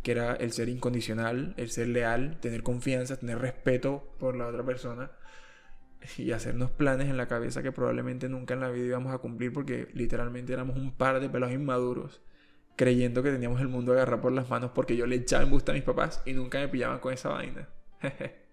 que 0.03 0.11
era 0.11 0.33
el 0.35 0.51
ser 0.51 0.69
incondicional, 0.69 1.53
el 1.57 1.71
ser 1.71 1.87
leal, 1.87 2.39
tener 2.39 2.61
confianza, 2.61 3.17
tener 3.17 3.39
respeto 3.39 4.13
por 4.19 4.35
la 4.35 4.47
otra 4.47 4.63
persona 4.63 5.11
y 6.17 6.31
hacernos 6.31 6.69
planes 6.71 7.09
en 7.09 7.17
la 7.17 7.27
cabeza 7.27 7.63
que 7.63 7.71
probablemente 7.71 8.27
nunca 8.29 8.53
en 8.53 8.59
la 8.59 8.69
vida 8.69 8.85
íbamos 8.85 9.13
a 9.13 9.19
cumplir 9.19 9.53
porque 9.53 9.87
literalmente 9.93 10.53
éramos 10.53 10.75
un 10.75 10.91
par 10.91 11.21
de 11.21 11.29
pelos 11.29 11.51
inmaduros 11.51 12.21
creyendo 12.75 13.23
que 13.23 13.31
teníamos 13.31 13.61
el 13.61 13.69
mundo 13.69 13.93
agarrado 13.93 14.21
por 14.21 14.31
las 14.31 14.49
manos 14.49 14.71
porque 14.75 14.97
yo 14.97 15.05
le 15.05 15.15
echaba 15.15 15.43
en 15.43 15.49
busta 15.49 15.71
a 15.71 15.75
mis 15.75 15.83
papás 15.83 16.21
y 16.25 16.33
nunca 16.33 16.59
me 16.59 16.67
pillaban 16.67 16.99
con 16.99 17.13
esa 17.13 17.29
vaina. 17.29 17.69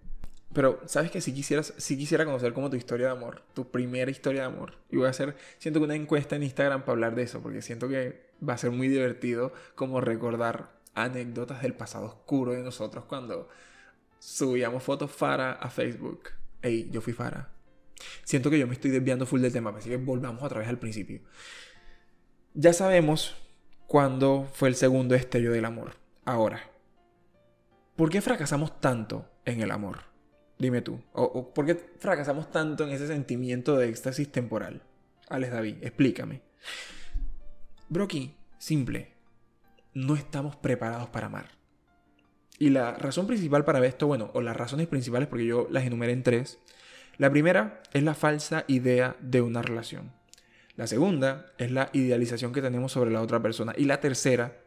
Pero, 0.53 0.81
¿sabes 0.87 1.13
que 1.13 1.21
si 1.21 1.33
quisieras, 1.33 1.75
si 1.77 1.97
quisiera 1.97 2.25
conocer 2.25 2.53
como 2.53 2.71
tu 2.71 2.77
historia 2.77 3.07
de 3.07 3.13
amor, 3.13 3.43
tu 3.55 3.71
primera 3.71 4.11
historia 4.11 4.41
de 4.43 4.47
amor? 4.49 4.75
Y 4.91 4.97
voy 4.97 5.07
a 5.07 5.11
hacer, 5.11 5.37
siento 5.59 5.79
que 5.79 5.85
una 5.85 5.95
encuesta 5.95 6.35
en 6.35 6.43
Instagram 6.43 6.81
para 6.81 6.93
hablar 6.93 7.15
de 7.15 7.23
eso, 7.23 7.41
porque 7.41 7.63
siento 7.63 7.89
que 7.89 8.31
va 8.47 8.55
a 8.55 8.59
ser 8.59 8.73
muy 8.73 8.89
divertido 8.89 9.53
como 9.77 10.01
recordar 10.01 10.80
anécdotas 11.05 11.63
del 11.63 11.75
pasado 11.75 12.07
oscuro 12.07 12.53
de 12.53 12.63
nosotros 12.63 13.05
cuando 13.05 13.49
subíamos 14.19 14.83
fotos 14.83 15.11
Fara 15.11 15.53
a 15.53 15.71
Facebook. 15.71 16.31
Ey, 16.63 16.89
yo 16.91 17.01
fui 17.01 17.13
Fara. 17.13 17.51
Siento 18.25 18.51
que 18.51 18.59
yo 18.59 18.67
me 18.67 18.75
estoy 18.75 18.91
desviando 18.91 19.27
full 19.27 19.41
del 19.41 19.53
tema, 19.53 19.75
así 19.77 19.89
que 19.89 19.97
volvamos 19.97 20.43
otra 20.43 20.61
vez 20.61 20.69
al 20.69 20.79
principio. 20.79 21.21
Ya 22.55 22.73
sabemos 22.73 23.37
cuándo 23.87 24.49
fue 24.53 24.69
el 24.69 24.75
segundo 24.75 25.15
estello 25.15 25.53
del 25.53 25.65
amor. 25.65 25.95
Ahora, 26.25 26.71
¿por 27.97 28.11
qué 28.11 28.21
fracasamos 28.21 28.81
tanto 28.81 29.29
en 29.45 29.61
el 29.61 29.71
amor? 29.71 30.01
Dime 30.59 30.83
tú. 30.83 31.03
¿O, 31.13 31.53
por 31.55 31.67
qué 31.67 31.75
fracasamos 31.75 32.51
tanto 32.51 32.85
en 32.85 32.91
ese 32.91 33.07
sentimiento 33.07 33.77
de 33.77 33.89
éxtasis 33.89 34.31
temporal? 34.31 34.83
Alex 35.29 35.53
David, 35.53 35.77
explícame. 35.83 36.43
Brocky, 37.89 38.37
simple 38.59 39.20
no 39.95 40.15
estamos 40.15 40.57
preparados 40.57 41.09
para 41.09 41.27
amar. 41.27 41.47
Y 42.59 42.69
la 42.69 42.93
razón 42.93 43.27
principal 43.27 43.65
para 43.65 43.85
esto, 43.87 44.07
bueno, 44.07 44.31
o 44.35 44.43
las 44.43 44.57
razones 44.57 44.87
principales, 44.87 45.29
porque 45.29 45.47
yo 45.47 45.67
las 45.71 45.85
enumeré 45.85 46.13
en 46.13 46.23
tres. 46.23 46.59
La 47.17 47.31
primera 47.31 47.83
es 47.93 48.03
la 48.03 48.15
falsa 48.15 48.65
idea 48.69 49.17
de 49.21 49.41
una 49.41 49.63
relación. 49.63 50.13
La 50.77 50.87
segunda 50.87 51.53
es 51.59 51.71
la 51.73 51.89
idealización 51.93 52.53
que 52.53 52.63
tenemos 52.63 52.93
sobre 52.93 53.11
la 53.11 53.23
otra 53.23 53.41
persona. 53.41 53.73
Y 53.77 53.87
la 53.87 54.01
tercera, 54.01 54.59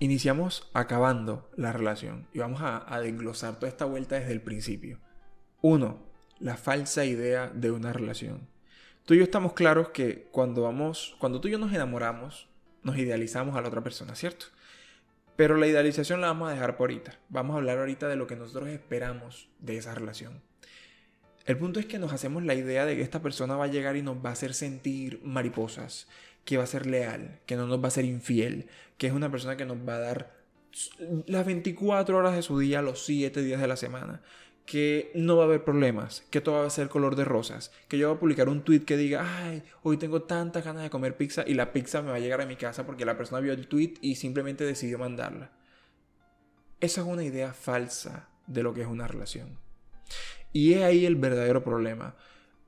iniciamos 0.00 0.68
acabando 0.74 1.48
la 1.56 1.72
relación. 1.72 2.26
Y 2.32 2.40
vamos 2.40 2.62
a, 2.62 2.92
a 2.92 3.00
desglosar 3.00 3.56
toda 3.56 3.68
esta 3.68 3.84
vuelta 3.84 4.16
desde 4.16 4.32
el 4.32 4.42
principio. 4.42 4.98
Uno, 5.62 5.98
la 6.40 6.56
falsa 6.56 7.04
idea 7.04 7.48
de 7.54 7.70
una 7.70 7.92
relación. 7.92 8.48
Tú 9.04 9.14
y 9.14 9.18
yo 9.18 9.24
estamos 9.24 9.52
claros 9.52 9.90
que 9.90 10.28
cuando 10.32 10.62
vamos, 10.62 11.16
cuando 11.18 11.40
tú 11.40 11.48
y 11.48 11.52
yo 11.52 11.58
nos 11.58 11.72
enamoramos, 11.72 12.49
nos 12.82 12.98
idealizamos 12.98 13.56
a 13.56 13.60
la 13.60 13.68
otra 13.68 13.82
persona, 13.82 14.14
¿cierto? 14.14 14.46
Pero 15.36 15.56
la 15.56 15.66
idealización 15.66 16.20
la 16.20 16.28
vamos 16.28 16.50
a 16.50 16.54
dejar 16.54 16.76
por 16.76 16.90
ahorita. 16.90 17.18
Vamos 17.28 17.54
a 17.54 17.58
hablar 17.58 17.78
ahorita 17.78 18.08
de 18.08 18.16
lo 18.16 18.26
que 18.26 18.36
nosotros 18.36 18.68
esperamos 18.68 19.48
de 19.58 19.78
esa 19.78 19.94
relación. 19.94 20.42
El 21.46 21.56
punto 21.56 21.80
es 21.80 21.86
que 21.86 21.98
nos 21.98 22.12
hacemos 22.12 22.44
la 22.44 22.54
idea 22.54 22.84
de 22.84 22.96
que 22.96 23.02
esta 23.02 23.22
persona 23.22 23.56
va 23.56 23.64
a 23.64 23.68
llegar 23.68 23.96
y 23.96 24.02
nos 24.02 24.18
va 24.18 24.30
a 24.30 24.32
hacer 24.34 24.54
sentir 24.54 25.20
mariposas, 25.24 26.08
que 26.44 26.58
va 26.58 26.64
a 26.64 26.66
ser 26.66 26.86
leal, 26.86 27.40
que 27.46 27.56
no 27.56 27.66
nos 27.66 27.82
va 27.82 27.88
a 27.88 27.92
ser 27.92 28.04
infiel, 28.04 28.68
que 28.98 29.06
es 29.06 29.12
una 29.12 29.30
persona 29.30 29.56
que 29.56 29.64
nos 29.64 29.78
va 29.78 29.96
a 29.96 30.00
dar 30.00 30.40
las 31.26 31.46
24 31.46 32.16
horas 32.16 32.36
de 32.36 32.42
su 32.42 32.58
día, 32.58 32.82
los 32.82 33.04
7 33.04 33.42
días 33.42 33.60
de 33.60 33.66
la 33.66 33.76
semana, 33.76 34.20
que 34.70 35.10
no 35.16 35.34
va 35.34 35.42
a 35.42 35.46
haber 35.46 35.64
problemas, 35.64 36.22
que 36.30 36.40
todo 36.40 36.60
va 36.60 36.66
a 36.66 36.70
ser 36.70 36.88
color 36.88 37.16
de 37.16 37.24
rosas, 37.24 37.72
que 37.88 37.98
yo 37.98 38.06
voy 38.06 38.16
a 38.16 38.20
publicar 38.20 38.48
un 38.48 38.62
tweet 38.62 38.84
que 38.84 38.96
diga, 38.96 39.26
ay, 39.44 39.64
hoy 39.82 39.96
tengo 39.96 40.22
tantas 40.22 40.64
ganas 40.64 40.84
de 40.84 40.90
comer 40.90 41.16
pizza 41.16 41.42
y 41.44 41.54
la 41.54 41.72
pizza 41.72 42.02
me 42.02 42.10
va 42.10 42.18
a 42.18 42.20
llegar 42.20 42.40
a 42.40 42.46
mi 42.46 42.54
casa 42.54 42.86
porque 42.86 43.04
la 43.04 43.16
persona 43.16 43.40
vio 43.40 43.52
el 43.52 43.66
tweet 43.66 43.94
y 44.00 44.14
simplemente 44.14 44.64
decidió 44.64 44.96
mandarla. 44.96 45.50
Esa 46.78 47.00
es 47.00 47.06
una 47.08 47.24
idea 47.24 47.52
falsa 47.52 48.28
de 48.46 48.62
lo 48.62 48.72
que 48.72 48.82
es 48.82 48.86
una 48.86 49.08
relación. 49.08 49.58
Y 50.52 50.74
es 50.74 50.84
ahí 50.84 51.04
el 51.04 51.16
verdadero 51.16 51.64
problema. 51.64 52.14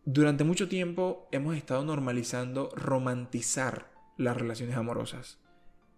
Durante 0.04 0.42
mucho 0.42 0.68
tiempo 0.68 1.28
hemos 1.30 1.56
estado 1.56 1.84
normalizando 1.84 2.70
romantizar 2.74 3.92
las 4.16 4.36
relaciones 4.36 4.76
amorosas. 4.76 5.38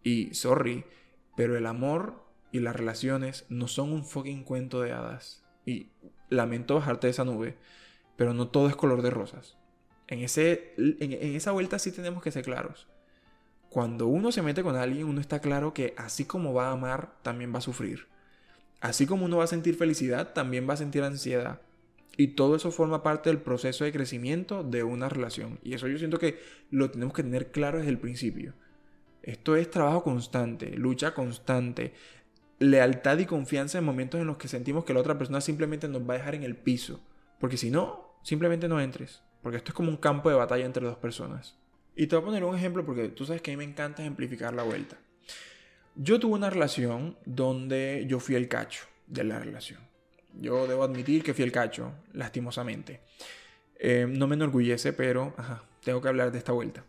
Y, 0.02 0.34
sorry, 0.34 0.84
pero 1.34 1.56
el 1.56 1.64
amor 1.64 2.26
y 2.52 2.60
las 2.60 2.76
relaciones 2.76 3.46
no 3.48 3.68
son 3.68 3.90
un 3.90 4.04
fucking 4.04 4.44
cuento 4.44 4.82
de 4.82 4.92
hadas. 4.92 5.44
Y 5.66 5.93
lamento 6.28 6.74
bajarte 6.74 7.06
de 7.06 7.12
esa 7.12 7.24
nube, 7.24 7.56
pero 8.16 8.34
no 8.34 8.48
todo 8.48 8.68
es 8.68 8.76
color 8.76 9.02
de 9.02 9.10
rosas. 9.10 9.56
En, 10.06 10.20
ese, 10.20 10.74
en, 10.76 11.36
esa 11.36 11.52
vuelta 11.52 11.78
sí 11.78 11.92
tenemos 11.92 12.22
que 12.22 12.30
ser 12.30 12.44
claros. 12.44 12.86
Cuando 13.70 14.06
uno 14.06 14.30
se 14.30 14.42
mete 14.42 14.62
con 14.62 14.76
alguien, 14.76 15.06
uno 15.06 15.20
está 15.20 15.40
claro 15.40 15.74
que 15.74 15.94
así 15.96 16.24
como 16.24 16.54
va 16.54 16.68
a 16.68 16.72
amar, 16.72 17.14
también 17.22 17.52
va 17.52 17.58
a 17.58 17.62
sufrir. 17.62 18.06
Así 18.80 19.06
como 19.06 19.24
uno 19.24 19.38
va 19.38 19.44
a 19.44 19.48
sentir 19.48 19.76
felicidad, 19.76 20.32
también 20.32 20.68
va 20.68 20.74
a 20.74 20.78
sentir 20.78 21.02
ansiedad. 21.02 21.60
Y 22.16 22.28
todo 22.28 22.54
eso 22.54 22.70
forma 22.70 23.02
parte 23.02 23.30
del 23.30 23.40
proceso 23.40 23.84
de 23.84 23.92
crecimiento 23.92 24.62
de 24.62 24.84
una 24.84 25.08
relación. 25.08 25.58
Y 25.64 25.74
eso 25.74 25.88
yo 25.88 25.98
siento 25.98 26.18
que 26.18 26.38
lo 26.70 26.90
tenemos 26.90 27.14
que 27.14 27.24
tener 27.24 27.50
claro 27.50 27.78
desde 27.78 27.90
el 27.90 27.98
principio. 27.98 28.54
Esto 29.22 29.56
es 29.56 29.70
trabajo 29.70 30.04
constante, 30.04 30.76
lucha 30.76 31.14
constante, 31.14 31.94
lealtad 32.58 33.18
y 33.18 33.26
confianza 33.26 33.78
en 33.78 33.84
momentos 33.84 34.20
en 34.20 34.26
los 34.26 34.36
que 34.36 34.48
sentimos 34.48 34.84
que 34.84 34.94
la 34.94 35.00
otra 35.00 35.18
persona 35.18 35.40
simplemente 35.40 35.88
nos 35.88 36.08
va 36.08 36.14
a 36.14 36.18
dejar 36.18 36.34
en 36.34 36.44
el 36.44 36.56
piso. 36.56 37.00
Porque 37.38 37.56
si 37.56 37.70
no, 37.70 38.16
simplemente 38.22 38.68
no 38.68 38.80
entres. 38.80 39.22
Porque 39.42 39.58
esto 39.58 39.70
es 39.70 39.74
como 39.74 39.90
un 39.90 39.96
campo 39.96 40.30
de 40.30 40.36
batalla 40.36 40.64
entre 40.64 40.86
dos 40.86 40.96
personas. 40.96 41.58
Y 41.96 42.06
te 42.06 42.16
voy 42.16 42.22
a 42.22 42.26
poner 42.26 42.44
un 42.44 42.56
ejemplo 42.56 42.84
porque 42.84 43.08
tú 43.08 43.24
sabes 43.24 43.42
que 43.42 43.52
a 43.52 43.56
mí 43.56 43.58
me 43.58 43.70
encanta 43.70 44.02
ejemplificar 44.02 44.54
la 44.54 44.62
vuelta. 44.62 44.96
Yo 45.96 46.18
tuve 46.18 46.34
una 46.34 46.50
relación 46.50 47.16
donde 47.24 48.04
yo 48.08 48.18
fui 48.18 48.34
el 48.34 48.48
cacho 48.48 48.84
de 49.06 49.24
la 49.24 49.38
relación. 49.38 49.80
Yo 50.40 50.66
debo 50.66 50.82
admitir 50.82 51.22
que 51.22 51.34
fui 51.34 51.44
el 51.44 51.52
cacho, 51.52 51.92
lastimosamente. 52.12 53.00
Eh, 53.78 54.06
no 54.08 54.26
me 54.26 54.34
enorgullece, 54.34 54.92
pero 54.92 55.34
tengo 55.84 56.00
que 56.00 56.08
hablar 56.08 56.32
de 56.32 56.38
esta 56.38 56.52
vuelta. 56.52 56.84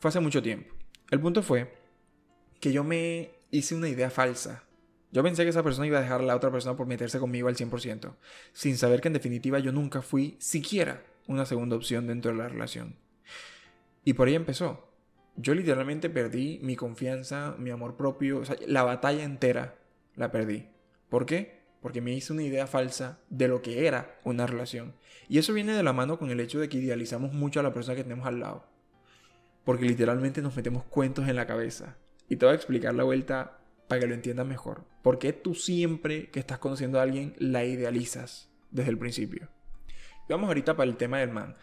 Fue 0.00 0.08
hace 0.08 0.18
mucho 0.18 0.42
tiempo. 0.42 0.74
El 1.10 1.20
punto 1.20 1.42
fue 1.42 1.72
que 2.58 2.72
yo 2.72 2.82
me 2.82 3.30
hice 3.50 3.74
una 3.76 3.88
idea 3.88 4.10
falsa 4.10 4.64
yo 5.12 5.22
pensé 5.22 5.44
que 5.44 5.50
esa 5.50 5.62
persona 5.62 5.86
iba 5.86 5.98
a 5.98 6.02
dejar 6.02 6.22
a 6.22 6.24
la 6.24 6.34
otra 6.34 6.50
persona 6.50 6.74
por 6.74 6.86
meterse 6.86 7.18
conmigo 7.18 7.48
al 7.48 7.56
100%, 7.56 8.14
sin 8.54 8.78
saber 8.78 9.02
que 9.02 9.08
en 9.08 9.14
definitiva 9.14 9.58
yo 9.58 9.70
nunca 9.70 10.00
fui 10.00 10.36
siquiera 10.38 11.02
una 11.28 11.44
segunda 11.44 11.76
opción 11.76 12.06
dentro 12.06 12.32
de 12.32 12.38
la 12.38 12.48
relación. 12.48 12.96
Y 14.04 14.14
por 14.14 14.28
ahí 14.28 14.34
empezó. 14.34 14.88
Yo 15.36 15.54
literalmente 15.54 16.08
perdí 16.08 16.60
mi 16.62 16.76
confianza, 16.76 17.54
mi 17.58 17.70
amor 17.70 17.96
propio, 17.96 18.38
o 18.38 18.44
sea, 18.44 18.56
la 18.66 18.82
batalla 18.84 19.22
entera 19.22 19.78
la 20.16 20.32
perdí. 20.32 20.68
¿Por 21.10 21.26
qué? 21.26 21.62
Porque 21.82 22.00
me 22.00 22.12
hice 22.12 22.32
una 22.32 22.42
idea 22.42 22.66
falsa 22.66 23.20
de 23.28 23.48
lo 23.48 23.60
que 23.60 23.86
era 23.86 24.18
una 24.24 24.46
relación. 24.46 24.94
Y 25.28 25.38
eso 25.38 25.52
viene 25.52 25.74
de 25.74 25.82
la 25.82 25.92
mano 25.92 26.18
con 26.18 26.30
el 26.30 26.40
hecho 26.40 26.58
de 26.58 26.68
que 26.68 26.78
idealizamos 26.78 27.32
mucho 27.34 27.60
a 27.60 27.62
la 27.62 27.72
persona 27.72 27.96
que 27.96 28.02
tenemos 28.02 28.26
al 28.26 28.40
lado. 28.40 28.64
Porque 29.64 29.84
literalmente 29.84 30.42
nos 30.42 30.56
metemos 30.56 30.84
cuentos 30.84 31.28
en 31.28 31.36
la 31.36 31.46
cabeza. 31.46 31.96
Y 32.28 32.36
te 32.36 32.46
voy 32.46 32.52
a 32.52 32.56
explicar 32.56 32.94
la 32.94 33.04
vuelta 33.04 33.61
para 33.92 34.00
que 34.00 34.06
lo 34.06 34.14
entiendas 34.14 34.46
mejor. 34.46 34.86
¿Por 35.02 35.18
qué 35.18 35.34
tú 35.34 35.54
siempre 35.54 36.30
que 36.30 36.40
estás 36.40 36.58
conociendo 36.58 36.98
a 36.98 37.02
alguien 37.02 37.34
la 37.36 37.62
idealizas 37.66 38.48
desde 38.70 38.90
el 38.90 38.96
principio? 38.96 39.50
Vamos 40.30 40.48
ahorita 40.48 40.74
para 40.74 40.90
el 40.90 40.96
tema 40.96 41.18
del 41.18 41.28
man. 41.28 41.56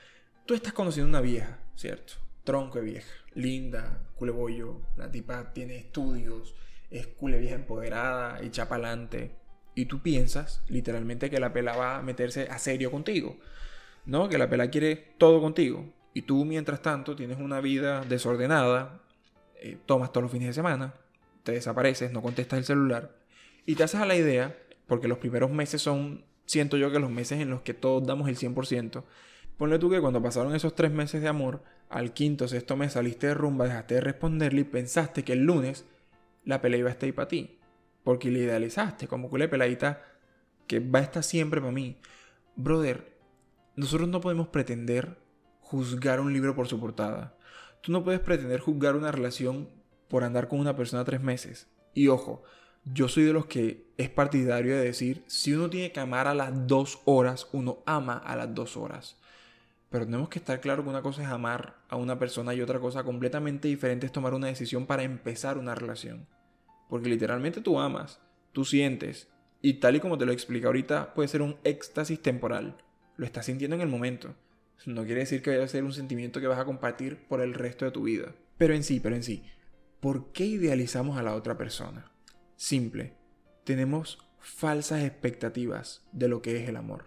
Tú 0.46 0.54
estás 0.54 0.74
conociendo 0.74 1.10
una 1.10 1.22
vieja, 1.22 1.58
¿cierto? 1.74 2.14
Tronco 2.44 2.78
de 2.78 2.86
vieja, 2.86 3.12
linda, 3.34 4.04
culebollo, 4.14 4.80
la 4.96 5.10
tipa 5.10 5.54
tiene 5.54 5.78
estudios, 5.78 6.54
es 6.92 7.08
cule 7.08 7.40
vieja 7.40 7.56
empoderada, 7.56 8.40
echa 8.42 8.70
para 8.70 8.90
adelante. 8.90 9.32
Y 9.74 9.86
tú 9.86 10.04
piensas, 10.04 10.62
literalmente, 10.68 11.32
que 11.32 11.40
la 11.40 11.52
pela 11.52 11.76
va 11.76 11.98
a 11.98 12.04
meterse 12.04 12.48
a 12.48 12.60
serio 12.60 12.92
contigo. 12.92 13.40
¿No? 14.06 14.30
Que 14.30 14.38
la 14.38 14.48
pela 14.48 14.70
quiere 14.70 15.16
todo 15.18 15.42
contigo. 15.42 15.92
Y 16.14 16.22
tú, 16.22 16.46
mientras 16.46 16.84
tanto, 16.84 17.16
tienes 17.16 17.40
una 17.40 17.60
vida 17.60 18.06
desordenada, 18.06 19.02
eh, 19.56 19.80
tomas 19.88 20.12
todos 20.12 20.26
los 20.26 20.32
fines 20.32 20.50
de 20.50 20.54
semana, 20.54 20.94
te 21.44 21.54
desapareces, 21.54 22.12
no 22.12 22.22
contestas 22.22 22.60
el 22.60 22.66
celular. 22.66 23.16
Y 23.66 23.76
te 23.76 23.84
haces 23.84 24.02
a 24.02 24.06
la 24.06 24.16
idea, 24.16 24.58
porque 24.88 25.08
los 25.08 25.18
primeros 25.18 25.52
meses 25.52 25.82
son, 25.82 26.26
siento 26.46 26.78
yo 26.78 26.92
que 26.92 27.00
los 27.00 27.12
meses 27.12 27.40
en 27.40 27.50
los 27.50 27.62
que 27.62 27.74
todos 27.74 28.06
damos 28.06 28.28
el 28.30 28.38
100%, 28.38 29.04
Ponle 29.60 29.78
tú 29.78 29.90
que 29.90 30.00
cuando 30.00 30.24
pasaron 30.24 30.56
esos 30.56 30.74
tres 30.74 30.90
meses 30.90 31.22
de 31.22 31.28
amor, 31.28 31.62
al 31.90 32.14
quinto 32.14 32.46
o 32.46 32.48
sexto 32.48 32.78
mes 32.78 32.94
saliste 32.94 33.28
de 33.28 33.34
rumba, 33.34 33.66
dejaste 33.66 33.96
de 33.96 34.00
responderle 34.00 34.62
y 34.62 34.64
pensaste 34.64 35.26
que 35.26 35.34
el 35.34 35.44
lunes 35.44 35.84
la 36.46 36.62
pelea 36.62 36.80
iba 36.80 36.88
a 36.88 36.94
estar 36.94 37.08
ahí 37.08 37.12
para 37.12 37.28
ti. 37.28 37.60
Porque 38.06 38.32
le 38.32 38.40
idealizaste 38.40 39.10
como 39.10 39.30
culé 39.30 39.50
peladita 39.50 40.02
que 40.66 40.80
va 40.80 41.00
a 41.00 41.02
estar 41.02 41.24
siempre 41.24 41.60
para 41.60 41.74
mí. 41.74 41.98
Brother, 42.56 43.18
nosotros 43.76 44.08
no 44.08 44.22
podemos 44.22 44.48
pretender 44.48 45.18
juzgar 45.60 46.22
un 46.22 46.32
libro 46.32 46.56
por 46.56 46.70
su 46.70 46.80
portada. 46.80 47.36
Tú 47.82 47.92
no 47.92 48.02
puedes 48.02 48.22
pretender 48.22 48.62
juzgar 48.62 48.96
una 48.96 49.12
relación 49.12 49.68
por 50.10 50.24
andar 50.24 50.48
con 50.48 50.60
una 50.60 50.76
persona 50.76 51.06
tres 51.06 51.22
meses. 51.22 51.68
Y 51.94 52.08
ojo, 52.08 52.44
yo 52.84 53.08
soy 53.08 53.24
de 53.24 53.34
los 53.34 53.46
que 53.46 53.88
es 53.98 54.10
partidario 54.10 54.76
de 54.76 54.84
decir, 54.84 55.24
si 55.28 55.54
uno 55.54 55.70
tiene 55.70 55.92
que 55.92 56.00
amar 56.00 56.28
a 56.28 56.34
las 56.34 56.68
dos 56.68 57.00
horas, 57.06 57.48
uno 57.54 57.84
ama 57.86 58.18
a 58.18 58.36
las 58.36 58.54
dos 58.54 58.76
horas. 58.76 59.18
Pero 59.90 60.06
tenemos 60.06 60.30
que 60.30 60.40
estar 60.40 60.60
claro 60.62 60.84
que 60.84 60.90
una 60.90 61.02
cosa 61.02 61.24
es 61.24 61.30
amar 61.30 61.78
a 61.90 61.96
una 61.96 62.20
persona 62.20 62.54
y 62.54 62.62
otra 62.62 62.80
cosa 62.80 63.04
completamente 63.04 63.68
diferente 63.68 64.06
es 64.06 64.12
tomar 64.12 64.34
una 64.34 64.48
decisión 64.48 64.86
para 64.86 65.04
empezar 65.04 65.58
una 65.58 65.76
relación. 65.76 66.28
Porque 66.90 67.10
literalmente 67.10 67.62
tú 67.62 67.80
amas, 67.80 68.20
tú 68.52 68.66
sientes, 68.66 69.28
y 69.62 69.74
tal 69.74 69.96
y 69.96 70.00
como 70.00 70.18
te 70.18 70.26
lo 70.26 70.32
expliqué 70.32 70.68
ahorita, 70.68 71.14
puede 71.14 71.28
ser 71.28 71.42
un 71.42 71.58
éxtasis 71.64 72.22
temporal. 72.22 72.78
Lo 73.18 73.26
estás 73.26 73.48
sintiendo 73.48 73.76
en 73.76 73.82
el 73.82 73.90
momento. 73.90 74.36
No 74.86 75.04
quiere 75.04 75.22
decir 75.22 75.42
que 75.42 75.50
vaya 75.50 75.64
a 75.64 75.68
ser 75.68 75.84
un 75.84 75.92
sentimiento 75.92 76.40
que 76.40 76.48
vas 76.48 76.60
a 76.60 76.66
compartir 76.66 77.28
por 77.28 77.42
el 77.42 77.54
resto 77.54 77.84
de 77.84 77.92
tu 77.92 78.04
vida. 78.04 78.34
Pero 78.58 78.74
en 78.74 78.84
sí, 78.84 79.00
pero 79.00 79.16
en 79.16 79.24
sí, 79.24 79.44
¿por 80.00 80.32
qué 80.32 80.46
idealizamos 80.46 81.18
a 81.18 81.24
la 81.24 81.36
otra 81.36 81.58
persona? 81.58 82.12
Simple. 82.56 83.16
Tenemos 83.64 84.20
falsas 84.40 85.04
expectativas 85.04 86.08
de 86.12 86.28
lo 86.28 86.42
que 86.42 86.62
es 86.62 86.70
el 86.70 86.78
amor. 86.78 87.06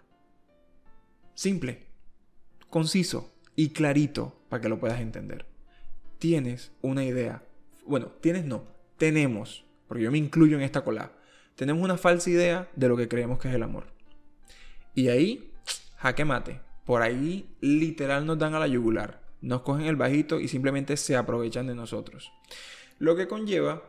Simple 1.34 1.92
conciso 2.72 3.34
y 3.54 3.68
clarito 3.68 4.34
para 4.48 4.62
que 4.62 4.70
lo 4.70 4.80
puedas 4.80 4.98
entender. 4.98 5.44
Tienes 6.18 6.72
una 6.80 7.04
idea. 7.04 7.44
Bueno, 7.84 8.06
tienes 8.22 8.46
no. 8.46 8.64
Tenemos, 8.96 9.66
porque 9.86 10.04
yo 10.04 10.10
me 10.10 10.16
incluyo 10.16 10.56
en 10.56 10.62
esta 10.62 10.82
cola. 10.82 11.12
Tenemos 11.54 11.84
una 11.84 11.98
falsa 11.98 12.30
idea 12.30 12.70
de 12.74 12.88
lo 12.88 12.96
que 12.96 13.08
creemos 13.08 13.38
que 13.38 13.48
es 13.48 13.54
el 13.54 13.62
amor. 13.62 13.92
Y 14.94 15.08
ahí, 15.08 15.52
jaque 15.96 16.24
mate. 16.24 16.60
Por 16.86 17.02
ahí 17.02 17.54
literal 17.60 18.24
nos 18.24 18.38
dan 18.38 18.54
a 18.54 18.58
la 18.58 18.68
yugular. 18.68 19.20
Nos 19.42 19.60
cogen 19.60 19.84
el 19.84 19.96
bajito 19.96 20.40
y 20.40 20.48
simplemente 20.48 20.96
se 20.96 21.14
aprovechan 21.14 21.66
de 21.66 21.74
nosotros. 21.74 22.32
Lo 22.98 23.16
que 23.16 23.28
conlleva 23.28 23.82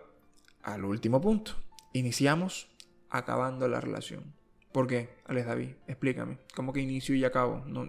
al 0.63 0.85
último 0.85 1.21
punto. 1.21 1.53
Iniciamos 1.93 2.69
acabando 3.09 3.67
la 3.67 3.79
relación. 3.81 4.33
¿Por 4.71 4.87
qué, 4.87 5.09
Alex 5.25 5.45
David? 5.45 5.69
Explícame. 5.87 6.39
¿Cómo 6.55 6.73
que 6.73 6.81
inicio 6.81 7.13
y 7.13 7.23
acabo? 7.23 7.63
No, 7.67 7.85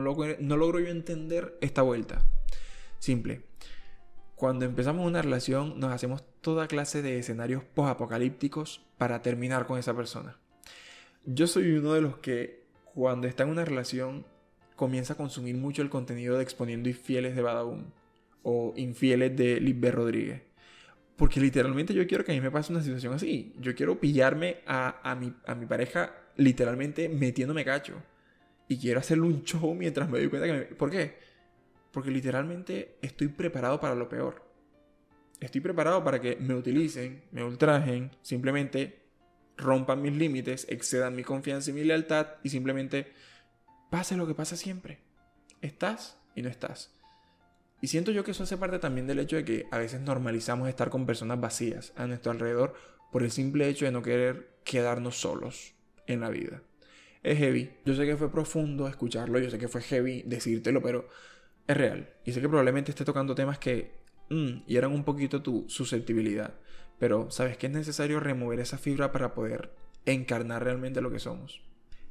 logro, 0.00 0.80
yo 0.80 0.88
entender 0.88 1.58
esta 1.60 1.82
vuelta. 1.82 2.22
Simple. 3.00 3.42
Cuando 4.36 4.64
empezamos 4.64 5.04
una 5.04 5.20
relación 5.20 5.80
nos 5.80 5.92
hacemos 5.92 6.22
toda 6.40 6.68
clase 6.68 7.02
de 7.02 7.18
escenarios 7.18 7.64
post-apocalípticos 7.64 8.82
para 8.96 9.20
terminar 9.20 9.66
con 9.66 9.80
esa 9.80 9.96
persona. 9.96 10.38
Yo 11.24 11.48
soy 11.48 11.72
uno 11.72 11.92
de 11.94 12.02
los 12.02 12.18
que 12.18 12.62
cuando 12.94 13.26
está 13.26 13.42
en 13.42 13.50
una 13.50 13.64
relación 13.64 14.24
comienza 14.76 15.14
a 15.14 15.16
consumir 15.16 15.56
mucho 15.56 15.82
el 15.82 15.90
contenido 15.90 16.36
de 16.36 16.44
Exponiendo 16.44 16.88
Infieles 16.88 17.34
de 17.34 17.42
Badaún 17.42 17.92
o 18.44 18.74
Infieles 18.76 19.36
de 19.36 19.60
Lisbeth 19.60 19.94
Rodríguez. 19.94 20.42
Porque 21.18 21.40
literalmente 21.40 21.92
yo 21.92 22.06
quiero 22.06 22.24
que 22.24 22.30
a 22.30 22.34
mí 22.36 22.40
me 22.40 22.50
pase 22.50 22.72
una 22.72 22.80
situación 22.80 23.12
así. 23.12 23.52
Yo 23.60 23.74
quiero 23.74 23.98
pillarme 23.98 24.58
a, 24.66 25.00
a, 25.02 25.16
mi, 25.16 25.34
a 25.46 25.54
mi 25.56 25.66
pareja 25.66 26.14
literalmente 26.36 27.08
metiéndome 27.08 27.64
cacho. 27.64 28.00
Y 28.68 28.78
quiero 28.78 29.00
hacerle 29.00 29.24
un 29.24 29.42
show 29.42 29.74
mientras 29.74 30.08
me 30.08 30.20
doy 30.20 30.28
cuenta 30.28 30.46
que 30.46 30.52
me... 30.52 30.60
¿Por 30.60 30.90
qué? 30.90 31.18
Porque 31.90 32.12
literalmente 32.12 32.98
estoy 33.02 33.28
preparado 33.28 33.80
para 33.80 33.96
lo 33.96 34.08
peor. 34.08 34.44
Estoy 35.40 35.60
preparado 35.60 36.04
para 36.04 36.20
que 36.20 36.36
me 36.36 36.54
utilicen, 36.54 37.24
me 37.32 37.42
ultrajen, 37.42 38.12
simplemente 38.22 39.02
rompan 39.56 40.00
mis 40.00 40.16
límites, 40.16 40.66
excedan 40.70 41.16
mi 41.16 41.24
confianza 41.24 41.70
y 41.70 41.74
mi 41.74 41.82
lealtad 41.82 42.28
y 42.44 42.50
simplemente 42.50 43.12
pase 43.90 44.16
lo 44.16 44.26
que 44.26 44.34
pasa 44.34 44.56
siempre. 44.56 45.00
Estás 45.62 46.16
y 46.36 46.42
no 46.42 46.48
estás. 46.48 46.97
Y 47.80 47.88
siento 47.88 48.10
yo 48.10 48.24
que 48.24 48.32
eso 48.32 48.42
hace 48.42 48.56
parte 48.56 48.78
también 48.78 49.06
del 49.06 49.20
hecho 49.20 49.36
de 49.36 49.44
que 49.44 49.66
a 49.70 49.78
veces 49.78 50.00
normalizamos 50.00 50.68
estar 50.68 50.90
con 50.90 51.06
personas 51.06 51.40
vacías 51.40 51.92
a 51.96 52.06
nuestro 52.06 52.32
alrededor 52.32 52.74
por 53.12 53.22
el 53.22 53.30
simple 53.30 53.68
hecho 53.68 53.84
de 53.84 53.92
no 53.92 54.02
querer 54.02 54.58
quedarnos 54.64 55.20
solos 55.20 55.74
en 56.06 56.20
la 56.20 56.30
vida. 56.30 56.62
Es 57.22 57.38
heavy. 57.38 57.70
Yo 57.84 57.94
sé 57.94 58.04
que 58.06 58.16
fue 58.16 58.30
profundo 58.30 58.88
escucharlo, 58.88 59.38
yo 59.38 59.50
sé 59.50 59.58
que 59.58 59.68
fue 59.68 59.82
heavy 59.82 60.22
decírtelo, 60.22 60.82
pero 60.82 61.08
es 61.66 61.76
real. 61.76 62.08
Y 62.24 62.32
sé 62.32 62.40
que 62.40 62.48
probablemente 62.48 62.90
esté 62.90 63.04
tocando 63.04 63.34
temas 63.34 63.58
que 63.58 63.92
mm, 64.30 64.64
hieran 64.66 64.92
un 64.92 65.04
poquito 65.04 65.42
tu 65.42 65.64
susceptibilidad. 65.68 66.54
Pero 66.98 67.30
sabes 67.30 67.56
que 67.56 67.66
es 67.66 67.72
necesario 67.72 68.18
remover 68.18 68.60
esa 68.60 68.78
fibra 68.78 69.12
para 69.12 69.34
poder 69.34 69.70
encarnar 70.04 70.64
realmente 70.64 71.00
lo 71.00 71.10
que 71.10 71.20
somos. 71.20 71.62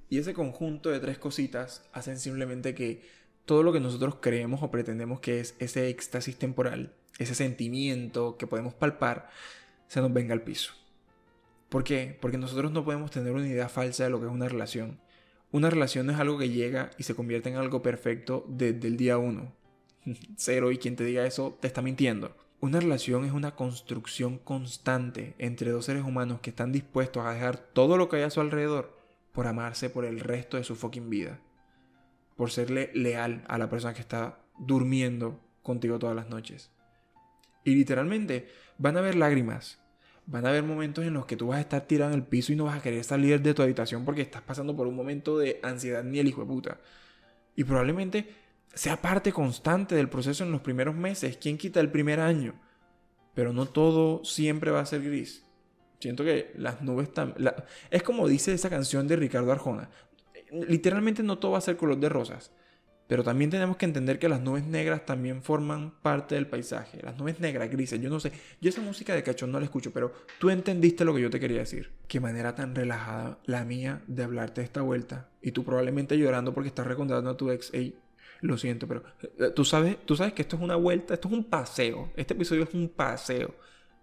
Y 0.09 0.19
ese 0.19 0.33
conjunto 0.33 0.89
de 0.89 0.99
tres 0.99 1.17
cositas 1.17 1.83
hacen 1.91 2.17
simplemente 2.19 2.73
que 2.73 3.01
todo 3.47 3.63
lo 3.63 3.71
que 3.71 3.79
nosotros 3.79 4.17
creemos 4.19 4.61
o 4.61 4.69
pretendemos 4.69 5.21
que 5.21 5.39
es 5.39 5.55
ese 5.59 5.87
éxtasis 5.87 6.37
temporal, 6.37 6.93
ese 7.17 7.33
sentimiento 7.33 8.35
que 8.35 8.45
podemos 8.45 8.73
palpar, 8.73 9.29
se 9.87 10.01
nos 10.01 10.11
venga 10.11 10.33
al 10.33 10.41
piso. 10.41 10.73
¿Por 11.69 11.85
qué? 11.85 12.17
Porque 12.19 12.37
nosotros 12.37 12.73
no 12.73 12.83
podemos 12.83 13.09
tener 13.09 13.31
una 13.31 13.47
idea 13.47 13.69
falsa 13.69 14.03
de 14.03 14.09
lo 14.09 14.19
que 14.19 14.25
es 14.25 14.31
una 14.31 14.49
relación. 14.49 14.99
Una 15.51 15.69
relación 15.69 16.05
no 16.05 16.11
es 16.11 16.19
algo 16.19 16.37
que 16.37 16.49
llega 16.49 16.91
y 16.97 17.03
se 17.03 17.15
convierte 17.15 17.47
en 17.47 17.55
algo 17.55 17.81
perfecto 17.81 18.45
desde 18.49 18.89
el 18.89 18.97
día 18.97 19.17
uno. 19.17 19.53
Cero, 20.35 20.73
y 20.73 20.77
quien 20.77 20.97
te 20.97 21.05
diga 21.05 21.25
eso 21.25 21.57
te 21.61 21.67
está 21.67 21.81
mintiendo. 21.81 22.35
Una 22.59 22.81
relación 22.81 23.23
es 23.23 23.31
una 23.31 23.55
construcción 23.55 24.39
constante 24.39 25.35
entre 25.37 25.71
dos 25.71 25.85
seres 25.85 26.03
humanos 26.03 26.41
que 26.41 26.49
están 26.49 26.73
dispuestos 26.73 27.25
a 27.25 27.33
dejar 27.33 27.55
todo 27.57 27.95
lo 27.95 28.09
que 28.09 28.17
hay 28.17 28.23
a 28.23 28.29
su 28.29 28.41
alrededor 28.41 28.97
por 29.31 29.47
amarse 29.47 29.89
por 29.89 30.03
el 30.03 30.19
resto 30.19 30.57
de 30.57 30.65
su 30.65 30.75
fucking 30.75 31.09
vida. 31.09 31.39
Por 32.37 32.51
serle 32.51 32.91
leal 32.93 33.43
a 33.49 33.57
la 33.57 33.69
persona 33.69 33.93
que 33.93 34.01
está 34.01 34.39
durmiendo 34.57 35.41
contigo 35.61 35.99
todas 35.99 36.15
las 36.15 36.29
noches. 36.29 36.71
Y 37.65 37.75
literalmente 37.75 38.47
van 38.77 38.95
a 38.95 38.99
haber 38.99 39.15
lágrimas, 39.15 39.79
van 40.25 40.45
a 40.45 40.49
haber 40.49 40.63
momentos 40.63 41.05
en 41.05 41.13
los 41.13 41.25
que 41.25 41.35
tú 41.35 41.47
vas 41.47 41.57
a 41.57 41.61
estar 41.61 41.81
tirado 41.81 42.11
en 42.11 42.19
el 42.19 42.25
piso 42.25 42.53
y 42.53 42.55
no 42.55 42.65
vas 42.65 42.77
a 42.77 42.81
querer 42.81 43.03
salir 43.03 43.41
de 43.41 43.53
tu 43.53 43.61
habitación 43.61 44.05
porque 44.05 44.21
estás 44.21 44.41
pasando 44.41 44.75
por 44.75 44.87
un 44.87 44.95
momento 44.95 45.37
de 45.37 45.59
ansiedad 45.63 46.03
ni 46.03 46.19
el 46.19 46.27
hijo 46.27 46.41
de 46.41 46.47
puta. 46.47 46.77
Y 47.55 47.65
probablemente 47.65 48.29
sea 48.73 49.01
parte 49.01 49.33
constante 49.33 49.95
del 49.95 50.09
proceso 50.09 50.43
en 50.43 50.51
los 50.51 50.61
primeros 50.61 50.95
meses. 50.95 51.37
¿Quién 51.37 51.57
quita 51.57 51.79
el 51.79 51.91
primer 51.91 52.19
año? 52.19 52.53
Pero 53.33 53.51
no 53.51 53.65
todo 53.65 54.23
siempre 54.23 54.71
va 54.71 54.81
a 54.81 54.85
ser 54.85 55.01
gris. 55.01 55.43
Siento 55.99 56.23
que 56.23 56.51
las 56.55 56.81
nubes 56.81 57.07
están... 57.07 57.33
Es 57.89 58.03
como 58.03 58.27
dice 58.27 58.53
esa 58.53 58.69
canción 58.69 59.07
de 59.07 59.15
Ricardo 59.15 59.51
Arjona. 59.51 59.89
Literalmente 60.51 61.23
no 61.23 61.37
todo 61.37 61.51
va 61.53 61.57
a 61.57 61.61
ser 61.61 61.77
color 61.77 61.97
de 61.97 62.09
rosas. 62.09 62.51
Pero 63.07 63.23
también 63.23 63.49
tenemos 63.49 63.77
que 63.77 63.85
entender 63.85 64.19
que 64.19 64.27
las 64.27 64.41
nubes 64.41 64.65
negras 64.65 65.05
también 65.05 65.41
forman 65.41 65.91
parte 66.01 66.35
del 66.35 66.47
paisaje. 66.47 67.01
Las 67.01 67.17
nubes 67.17 67.39
negras, 67.39 67.69
grises, 67.71 68.01
yo 68.01 68.09
no 68.09 68.19
sé. 68.19 68.33
Yo 68.59 68.69
esa 68.69 68.81
música 68.81 69.15
de 69.15 69.23
cachón 69.23 69.51
no 69.51 69.59
la 69.59 69.65
escucho, 69.65 69.93
pero 69.93 70.11
tú 70.39 70.49
entendiste 70.49 71.05
lo 71.05 71.15
que 71.15 71.21
yo 71.21 71.29
te 71.29 71.39
quería 71.39 71.59
decir. 71.59 71.93
Qué 72.09 72.19
manera 72.19 72.53
tan 72.53 72.75
relajada 72.75 73.39
la 73.45 73.63
mía 73.63 74.01
de 74.07 74.23
hablarte 74.23 74.59
de 74.61 74.65
esta 74.65 74.81
vuelta. 74.81 75.29
Y 75.41 75.51
tú 75.51 75.63
probablemente 75.63 76.17
llorando 76.17 76.53
porque 76.53 76.67
estás 76.67 76.85
recordando 76.85 77.29
a 77.29 77.37
tu 77.37 77.49
ex. 77.49 77.73
Ey, 77.73 77.97
lo 78.41 78.57
siento, 78.57 78.87
pero 78.87 79.03
eh, 79.21 79.51
tú 79.55 79.63
sabes, 79.63 79.97
tú 80.05 80.17
sabes 80.17 80.33
que 80.33 80.41
esto 80.41 80.57
es 80.57 80.61
una 80.61 80.75
vuelta, 80.75 81.13
esto 81.13 81.29
es 81.29 81.33
un 81.33 81.45
paseo. 81.45 82.11
Este 82.17 82.33
episodio 82.33 82.63
es 82.63 82.73
un 82.73 82.89
paseo. 82.89 83.55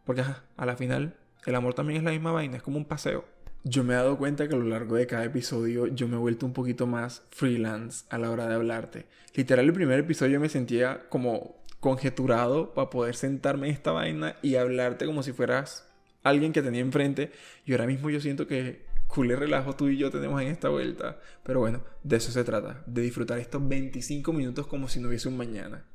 Porque 0.04 0.22
a 0.56 0.66
la 0.66 0.76
final 0.76 1.16
El 1.46 1.54
amor 1.56 1.74
también 1.74 1.98
es 1.98 2.04
la 2.04 2.10
misma 2.10 2.32
vaina, 2.32 2.56
es 2.56 2.62
como 2.62 2.78
un 2.78 2.86
paseo. 2.86 3.26
Yo 3.66 3.82
me 3.82 3.94
he 3.94 3.96
dado 3.96 4.18
cuenta 4.18 4.46
que 4.46 4.54
a 4.54 4.58
lo 4.58 4.66
largo 4.66 4.96
de 4.96 5.06
cada 5.06 5.24
episodio 5.24 5.86
yo 5.86 6.06
me 6.06 6.16
he 6.16 6.18
vuelto 6.18 6.44
un 6.44 6.52
poquito 6.52 6.86
más 6.86 7.22
freelance 7.30 8.04
a 8.10 8.18
la 8.18 8.30
hora 8.30 8.46
de 8.46 8.54
hablarte. 8.56 9.06
Literal, 9.34 9.64
el 9.64 9.72
primer 9.72 9.98
episodio 10.00 10.38
me 10.38 10.50
sentía 10.50 11.08
como 11.08 11.62
conjeturado 11.80 12.74
para 12.74 12.90
poder 12.90 13.16
sentarme 13.16 13.68
en 13.68 13.72
esta 13.72 13.92
vaina 13.92 14.36
y 14.42 14.56
hablarte 14.56 15.06
como 15.06 15.22
si 15.22 15.32
fueras 15.32 15.88
alguien 16.22 16.52
que 16.52 16.60
tenía 16.60 16.82
enfrente. 16.82 17.32
Y 17.64 17.72
ahora 17.72 17.86
mismo 17.86 18.10
yo 18.10 18.20
siento 18.20 18.46
que 18.46 18.84
culé 19.08 19.34
relajo 19.34 19.74
tú 19.74 19.88
y 19.88 19.96
yo 19.96 20.10
tenemos 20.10 20.42
en 20.42 20.48
esta 20.48 20.68
vuelta. 20.68 21.18
Pero 21.42 21.60
bueno, 21.60 21.82
de 22.02 22.16
eso 22.16 22.32
se 22.32 22.44
trata, 22.44 22.82
de 22.84 23.00
disfrutar 23.00 23.38
estos 23.38 23.66
25 23.66 24.30
minutos 24.34 24.66
como 24.66 24.88
si 24.88 25.00
no 25.00 25.08
hubiese 25.08 25.28
un 25.28 25.38
mañana. 25.38 25.86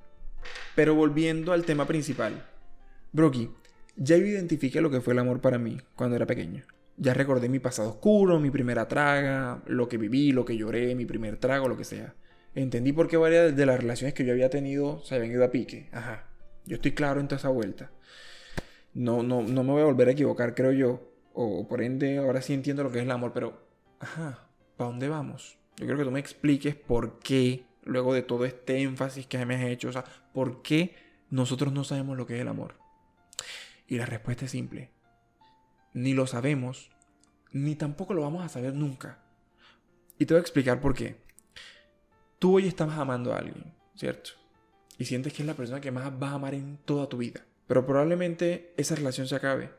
Pero 0.75 0.95
volviendo 0.95 1.53
al 1.53 1.65
tema 1.65 1.85
principal. 1.85 2.47
Broki, 3.11 3.51
ya 3.95 4.17
yo 4.17 4.25
identifiqué 4.25 4.81
lo 4.81 4.89
que 4.89 5.01
fue 5.01 5.13
el 5.13 5.19
amor 5.19 5.39
para 5.39 5.59
mí 5.59 5.77
cuando 5.93 6.15
era 6.15 6.25
pequeño. 6.25 6.63
Ya 7.01 7.13
recordé 7.13 7.47
mi 7.47 7.59
pasado 7.59 7.91
oscuro, 7.91 8.41
mi 8.41 8.51
primera 8.51 8.89
traga, 8.89 9.63
lo 9.67 9.87
que 9.87 9.97
viví, 9.97 10.33
lo 10.33 10.43
que 10.43 10.57
lloré, 10.57 10.95
mi 10.95 11.05
primer 11.05 11.37
trago, 11.37 11.69
lo 11.69 11.77
que 11.77 11.85
sea. 11.85 12.13
Entendí 12.53 12.91
por 12.91 13.07
qué 13.07 13.15
varias 13.15 13.55
de 13.55 13.65
las 13.65 13.79
relaciones 13.79 14.13
que 14.13 14.25
yo 14.25 14.33
había 14.33 14.49
tenido 14.49 15.01
se 15.05 15.15
habían 15.15 15.31
ido 15.31 15.45
a 15.45 15.49
pique. 15.49 15.87
Ajá. 15.93 16.27
Yo 16.65 16.75
estoy 16.75 16.91
claro 16.91 17.21
en 17.21 17.29
toda 17.29 17.39
esa 17.39 17.47
vuelta. 17.47 17.89
No, 18.93 19.23
no, 19.23 19.41
no 19.41 19.63
me 19.63 19.71
voy 19.71 19.81
a 19.81 19.85
volver 19.85 20.09
a 20.09 20.11
equivocar, 20.11 20.53
creo 20.55 20.73
yo. 20.73 21.13
O 21.33 21.65
por 21.69 21.81
ende, 21.81 22.17
ahora 22.17 22.41
sí 22.41 22.53
entiendo 22.53 22.83
lo 22.83 22.91
que 22.91 22.99
es 22.99 23.05
el 23.05 23.11
amor, 23.11 23.31
pero... 23.33 23.65
Ajá. 24.01 24.49
¿Para 24.75 24.89
dónde 24.89 25.07
vamos? 25.07 25.57
Yo 25.77 25.85
quiero 25.85 25.99
que 25.99 26.03
tú 26.03 26.11
me 26.11 26.19
expliques 26.19 26.75
por 26.75 27.19
qué, 27.19 27.63
luego 27.85 28.13
de 28.13 28.23
todo 28.23 28.43
este 28.43 28.81
énfasis 28.81 29.25
que 29.25 29.45
me 29.45 29.55
has 29.55 29.63
hecho, 29.63 29.87
o 29.87 29.93
sea, 29.93 30.03
por 30.33 30.61
qué 30.61 30.95
nosotros 31.29 31.71
no 31.71 31.85
sabemos 31.85 32.17
lo 32.17 32.25
que 32.25 32.35
es 32.35 32.41
el 32.41 32.49
amor. 32.49 32.75
Y 33.87 33.95
la 33.95 34.05
respuesta 34.05 34.43
es 34.43 34.51
simple 34.51 34.98
ni 35.93 36.13
lo 36.13 36.27
sabemos, 36.27 36.91
ni 37.51 37.75
tampoco 37.75 38.13
lo 38.13 38.21
vamos 38.21 38.43
a 38.43 38.49
saber 38.49 38.73
nunca. 38.73 39.19
Y 40.17 40.25
te 40.25 40.33
voy 40.33 40.39
a 40.39 40.41
explicar 40.41 40.81
por 40.81 40.93
qué. 40.93 41.17
Tú 42.39 42.55
hoy 42.55 42.67
estás 42.67 42.89
amando 42.91 43.33
a 43.33 43.37
alguien, 43.37 43.73
¿cierto? 43.95 44.31
Y 44.97 45.05
sientes 45.05 45.33
que 45.33 45.43
es 45.43 45.47
la 45.47 45.53
persona 45.53 45.81
que 45.81 45.91
más 45.91 46.17
vas 46.19 46.31
a 46.31 46.35
amar 46.35 46.53
en 46.53 46.77
toda 46.85 47.07
tu 47.07 47.17
vida. 47.17 47.45
Pero 47.67 47.85
probablemente 47.85 48.73
esa 48.77 48.95
relación 48.95 49.27
se 49.27 49.35
acabe. 49.35 49.71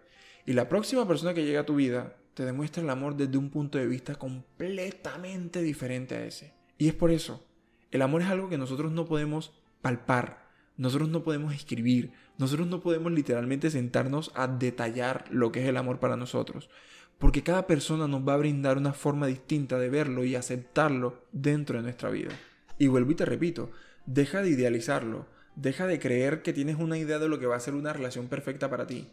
Y 0.47 0.55
la 0.55 0.69
próxima 0.69 1.07
persona 1.07 1.35
que 1.35 1.45
llega 1.45 1.61
a 1.61 1.67
tu 1.67 1.77
vida 1.77 2.17
te 2.35 2.45
demuestra 2.45 2.83
el 2.83 2.91
amor 2.91 3.17
desde 3.17 3.37
un 3.37 3.51
punto 3.51 3.79
de 3.79 3.87
vista 3.87 4.15
completamente 4.15 5.63
diferente 5.63 6.15
a 6.17 6.25
ese. 6.25 6.55
Y 6.79 6.89
es 6.89 6.95
por 6.95 7.11
eso. 7.11 7.45
El 7.91 8.03
amor 8.03 8.23
es 8.23 8.29
algo 8.29 8.49
que 8.49 8.57
nosotros 8.57 8.93
no 8.93 9.05
podemos 9.05 9.53
palpar, 9.83 10.50
nosotros 10.81 11.11
no 11.11 11.23
podemos 11.23 11.53
escribir, 11.53 12.11
nosotros 12.39 12.67
no 12.67 12.81
podemos 12.81 13.13
literalmente 13.13 13.71
sentarnos 13.71 14.33
a 14.35 14.49
detallar 14.49 15.27
lo 15.31 15.53
que 15.53 15.61
es 15.61 15.69
el 15.69 15.77
amor 15.77 16.01
para 16.01 16.17
nosotros, 16.17 16.71
porque 17.19 17.43
cada 17.43 17.67
persona 17.67 18.09
nos 18.09 18.27
va 18.27 18.33
a 18.33 18.39
brindar 18.39 18.79
una 18.79 18.95
forma 18.95 19.27
distinta 19.27 19.79
de 19.79 19.91
verlo 19.91 20.25
y 20.25 20.37
aceptarlo 20.37 21.27
dentro 21.33 21.77
de 21.77 21.83
nuestra 21.83 22.09
vida. 22.09 22.31
Y 22.79 22.87
vuelvo 22.87 23.11
y 23.11 23.15
te 23.15 23.27
repito, 23.27 23.71
deja 24.07 24.41
de 24.41 24.49
idealizarlo, 24.49 25.27
deja 25.55 25.87
de 25.87 25.99
creer 25.99 26.41
que 26.41 26.55
tienes 26.55 26.77
una 26.77 26.97
idea 26.97 27.19
de 27.19 27.29
lo 27.29 27.39
que 27.39 27.47
va 27.47 27.57
a 27.57 27.61
ser 27.61 27.75
una 27.75 27.93
relación 27.93 28.29
perfecta 28.29 28.71
para 28.71 28.87
ti. 28.87 29.07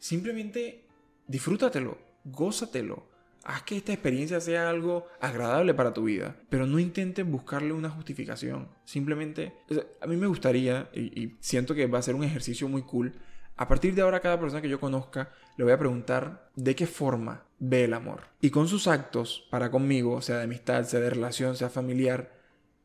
Simplemente 0.00 0.84
disfrútatelo, 1.28 1.96
gózatelo, 2.24 3.08
Haz 3.44 3.62
que 3.62 3.76
esta 3.76 3.92
experiencia 3.92 4.40
sea 4.40 4.68
algo 4.68 5.06
agradable 5.20 5.74
para 5.74 5.94
tu 5.94 6.04
vida, 6.04 6.36
pero 6.50 6.66
no 6.66 6.78
intentes 6.78 7.26
buscarle 7.26 7.72
una 7.72 7.90
justificación. 7.90 8.68
Simplemente, 8.84 9.54
a 10.00 10.06
mí 10.06 10.16
me 10.16 10.26
gustaría, 10.26 10.90
y, 10.92 11.36
siento 11.40 11.74
que 11.74 11.86
va 11.86 11.98
a 11.98 12.02
ser 12.02 12.14
un 12.14 12.24
ejercicio 12.24 12.68
muy 12.68 12.82
cool, 12.82 13.14
a 13.56 13.66
partir 13.66 13.94
de 13.94 14.02
ahora 14.02 14.20
cada 14.20 14.38
persona 14.38 14.62
que 14.62 14.68
yo 14.68 14.78
conozca 14.78 15.30
le 15.56 15.64
voy 15.64 15.72
a 15.72 15.78
preguntar 15.78 16.50
de 16.54 16.76
qué 16.76 16.86
forma 16.86 17.44
ve 17.58 17.84
el 17.84 17.94
amor. 17.94 18.24
Y 18.40 18.50
con 18.50 18.68
sus 18.68 18.86
actos 18.86 19.48
para 19.50 19.70
conmigo, 19.70 20.22
sea 20.22 20.36
de 20.36 20.44
amistad, 20.44 20.84
sea 20.84 21.00
de 21.00 21.10
relación, 21.10 21.56
sea 21.56 21.68
familiar, 21.68 22.38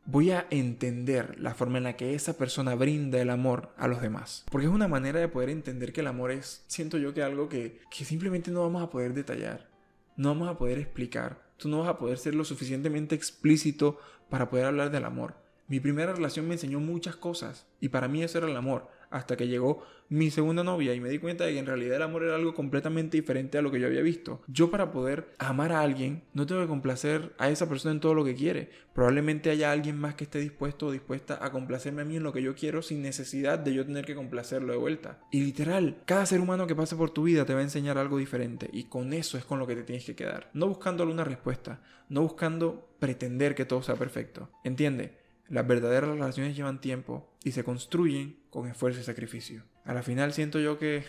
voy 0.05 0.31
a 0.31 0.47
entender 0.49 1.39
la 1.39 1.53
forma 1.53 1.77
en 1.77 1.85
la 1.85 1.95
que 1.95 2.15
esa 2.15 2.37
persona 2.37 2.75
brinda 2.75 3.21
el 3.21 3.29
amor 3.29 3.73
a 3.77 3.87
los 3.87 4.01
demás. 4.01 4.45
Porque 4.49 4.67
es 4.67 4.73
una 4.73 4.87
manera 4.87 5.19
de 5.19 5.27
poder 5.27 5.49
entender 5.49 5.93
que 5.93 6.01
el 6.01 6.07
amor 6.07 6.31
es, 6.31 6.63
siento 6.67 6.97
yo 6.97 7.13
que 7.13 7.23
algo 7.23 7.49
que, 7.49 7.81
que 7.89 8.05
simplemente 8.05 8.51
no 8.51 8.61
vamos 8.61 8.81
a 8.81 8.89
poder 8.89 9.13
detallar 9.13 9.72
no 10.15 10.29
vamos 10.29 10.49
a 10.49 10.57
poder 10.57 10.77
explicar, 10.79 11.41
tú 11.57 11.69
no 11.69 11.79
vas 11.79 11.89
a 11.89 11.97
poder 11.97 12.17
ser 12.17 12.35
lo 12.35 12.45
suficientemente 12.45 13.15
explícito 13.15 13.99
para 14.29 14.49
poder 14.49 14.65
hablar 14.65 14.91
del 14.91 15.05
amor. 15.05 15.35
Mi 15.67 15.79
primera 15.79 16.13
relación 16.13 16.47
me 16.47 16.55
enseñó 16.55 16.79
muchas 16.79 17.15
cosas 17.15 17.67
y 17.79 17.89
para 17.89 18.07
mí 18.07 18.21
eso 18.23 18.37
era 18.37 18.47
el 18.47 18.57
amor, 18.57 18.89
hasta 19.13 19.37
que 19.37 19.47
llegó 19.47 19.83
mi 20.09 20.29
segunda 20.29 20.63
novia 20.63 20.93
y 20.93 20.99
me 20.99 21.09
di 21.09 21.19
cuenta 21.19 21.45
de 21.45 21.53
que 21.53 21.59
en 21.59 21.65
realidad 21.65 21.95
el 21.95 22.01
amor 22.01 22.23
era 22.23 22.35
algo 22.35 22.53
completamente 22.53 23.17
diferente 23.17 23.57
a 23.57 23.61
lo 23.61 23.71
que 23.71 23.79
yo 23.79 23.87
había 23.87 24.01
visto. 24.01 24.41
Yo 24.47 24.69
para 24.69 24.91
poder 24.91 25.33
amar 25.39 25.71
a 25.71 25.81
alguien 25.81 26.23
no 26.33 26.45
tengo 26.45 26.61
que 26.61 26.67
complacer 26.67 27.33
a 27.37 27.49
esa 27.49 27.69
persona 27.69 27.93
en 27.93 27.99
todo 27.99 28.13
lo 28.13 28.25
que 28.25 28.35
quiere. 28.35 28.69
Probablemente 28.93 29.49
haya 29.49 29.71
alguien 29.71 29.97
más 29.97 30.15
que 30.15 30.25
esté 30.25 30.39
dispuesto 30.39 30.87
o 30.87 30.91
dispuesta 30.91 31.39
a 31.41 31.51
complacerme 31.51 32.01
a 32.01 32.05
mí 32.05 32.17
en 32.17 32.23
lo 32.23 32.33
que 32.33 32.43
yo 32.43 32.55
quiero 32.55 32.81
sin 32.81 33.01
necesidad 33.01 33.59
de 33.59 33.73
yo 33.73 33.85
tener 33.85 34.05
que 34.05 34.15
complacerlo 34.15 34.73
de 34.73 34.79
vuelta. 34.79 35.19
Y 35.31 35.41
literal, 35.41 35.97
cada 36.05 36.25
ser 36.25 36.41
humano 36.41 36.67
que 36.67 36.75
pase 36.75 36.95
por 36.95 37.11
tu 37.11 37.23
vida 37.23 37.45
te 37.45 37.53
va 37.53 37.61
a 37.61 37.63
enseñar 37.63 37.97
algo 37.97 38.17
diferente 38.17 38.69
y 38.71 38.85
con 38.85 39.13
eso 39.13 39.37
es 39.37 39.45
con 39.45 39.59
lo 39.59 39.67
que 39.67 39.75
te 39.75 39.83
tienes 39.83 40.05
que 40.05 40.15
quedar. 40.15 40.49
No 40.53 40.67
buscando 40.67 41.03
una 41.03 41.23
respuesta, 41.23 41.81
no 42.09 42.21
buscando 42.21 42.95
pretender 42.99 43.55
que 43.55 43.65
todo 43.65 43.81
sea 43.81 43.95
perfecto. 43.95 44.49
¿Entiende? 44.63 45.22
Las 45.49 45.67
verdaderas 45.67 46.09
relaciones 46.09 46.55
llevan 46.55 46.79
tiempo 46.79 47.29
y 47.43 47.51
se 47.51 47.63
construyen 47.63 48.39
con 48.49 48.67
esfuerzo 48.67 49.01
y 49.01 49.03
sacrificio. 49.03 49.63
A 49.83 49.93
la 49.93 50.01
final 50.01 50.33
siento 50.33 50.59
yo 50.59 50.79
que 50.79 51.03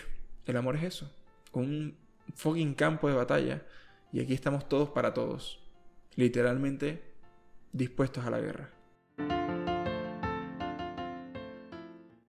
el 0.46 0.56
amor 0.56 0.76
es 0.76 0.82
eso, 0.82 1.14
un 1.52 1.96
fucking 2.34 2.74
campo 2.74 3.08
de 3.08 3.14
batalla 3.14 3.62
y 4.12 4.20
aquí 4.20 4.34
estamos 4.34 4.68
todos 4.68 4.90
para 4.90 5.14
todos, 5.14 5.60
literalmente 6.16 7.02
dispuestos 7.72 8.26
a 8.26 8.30
la 8.30 8.40
guerra. 8.40 8.70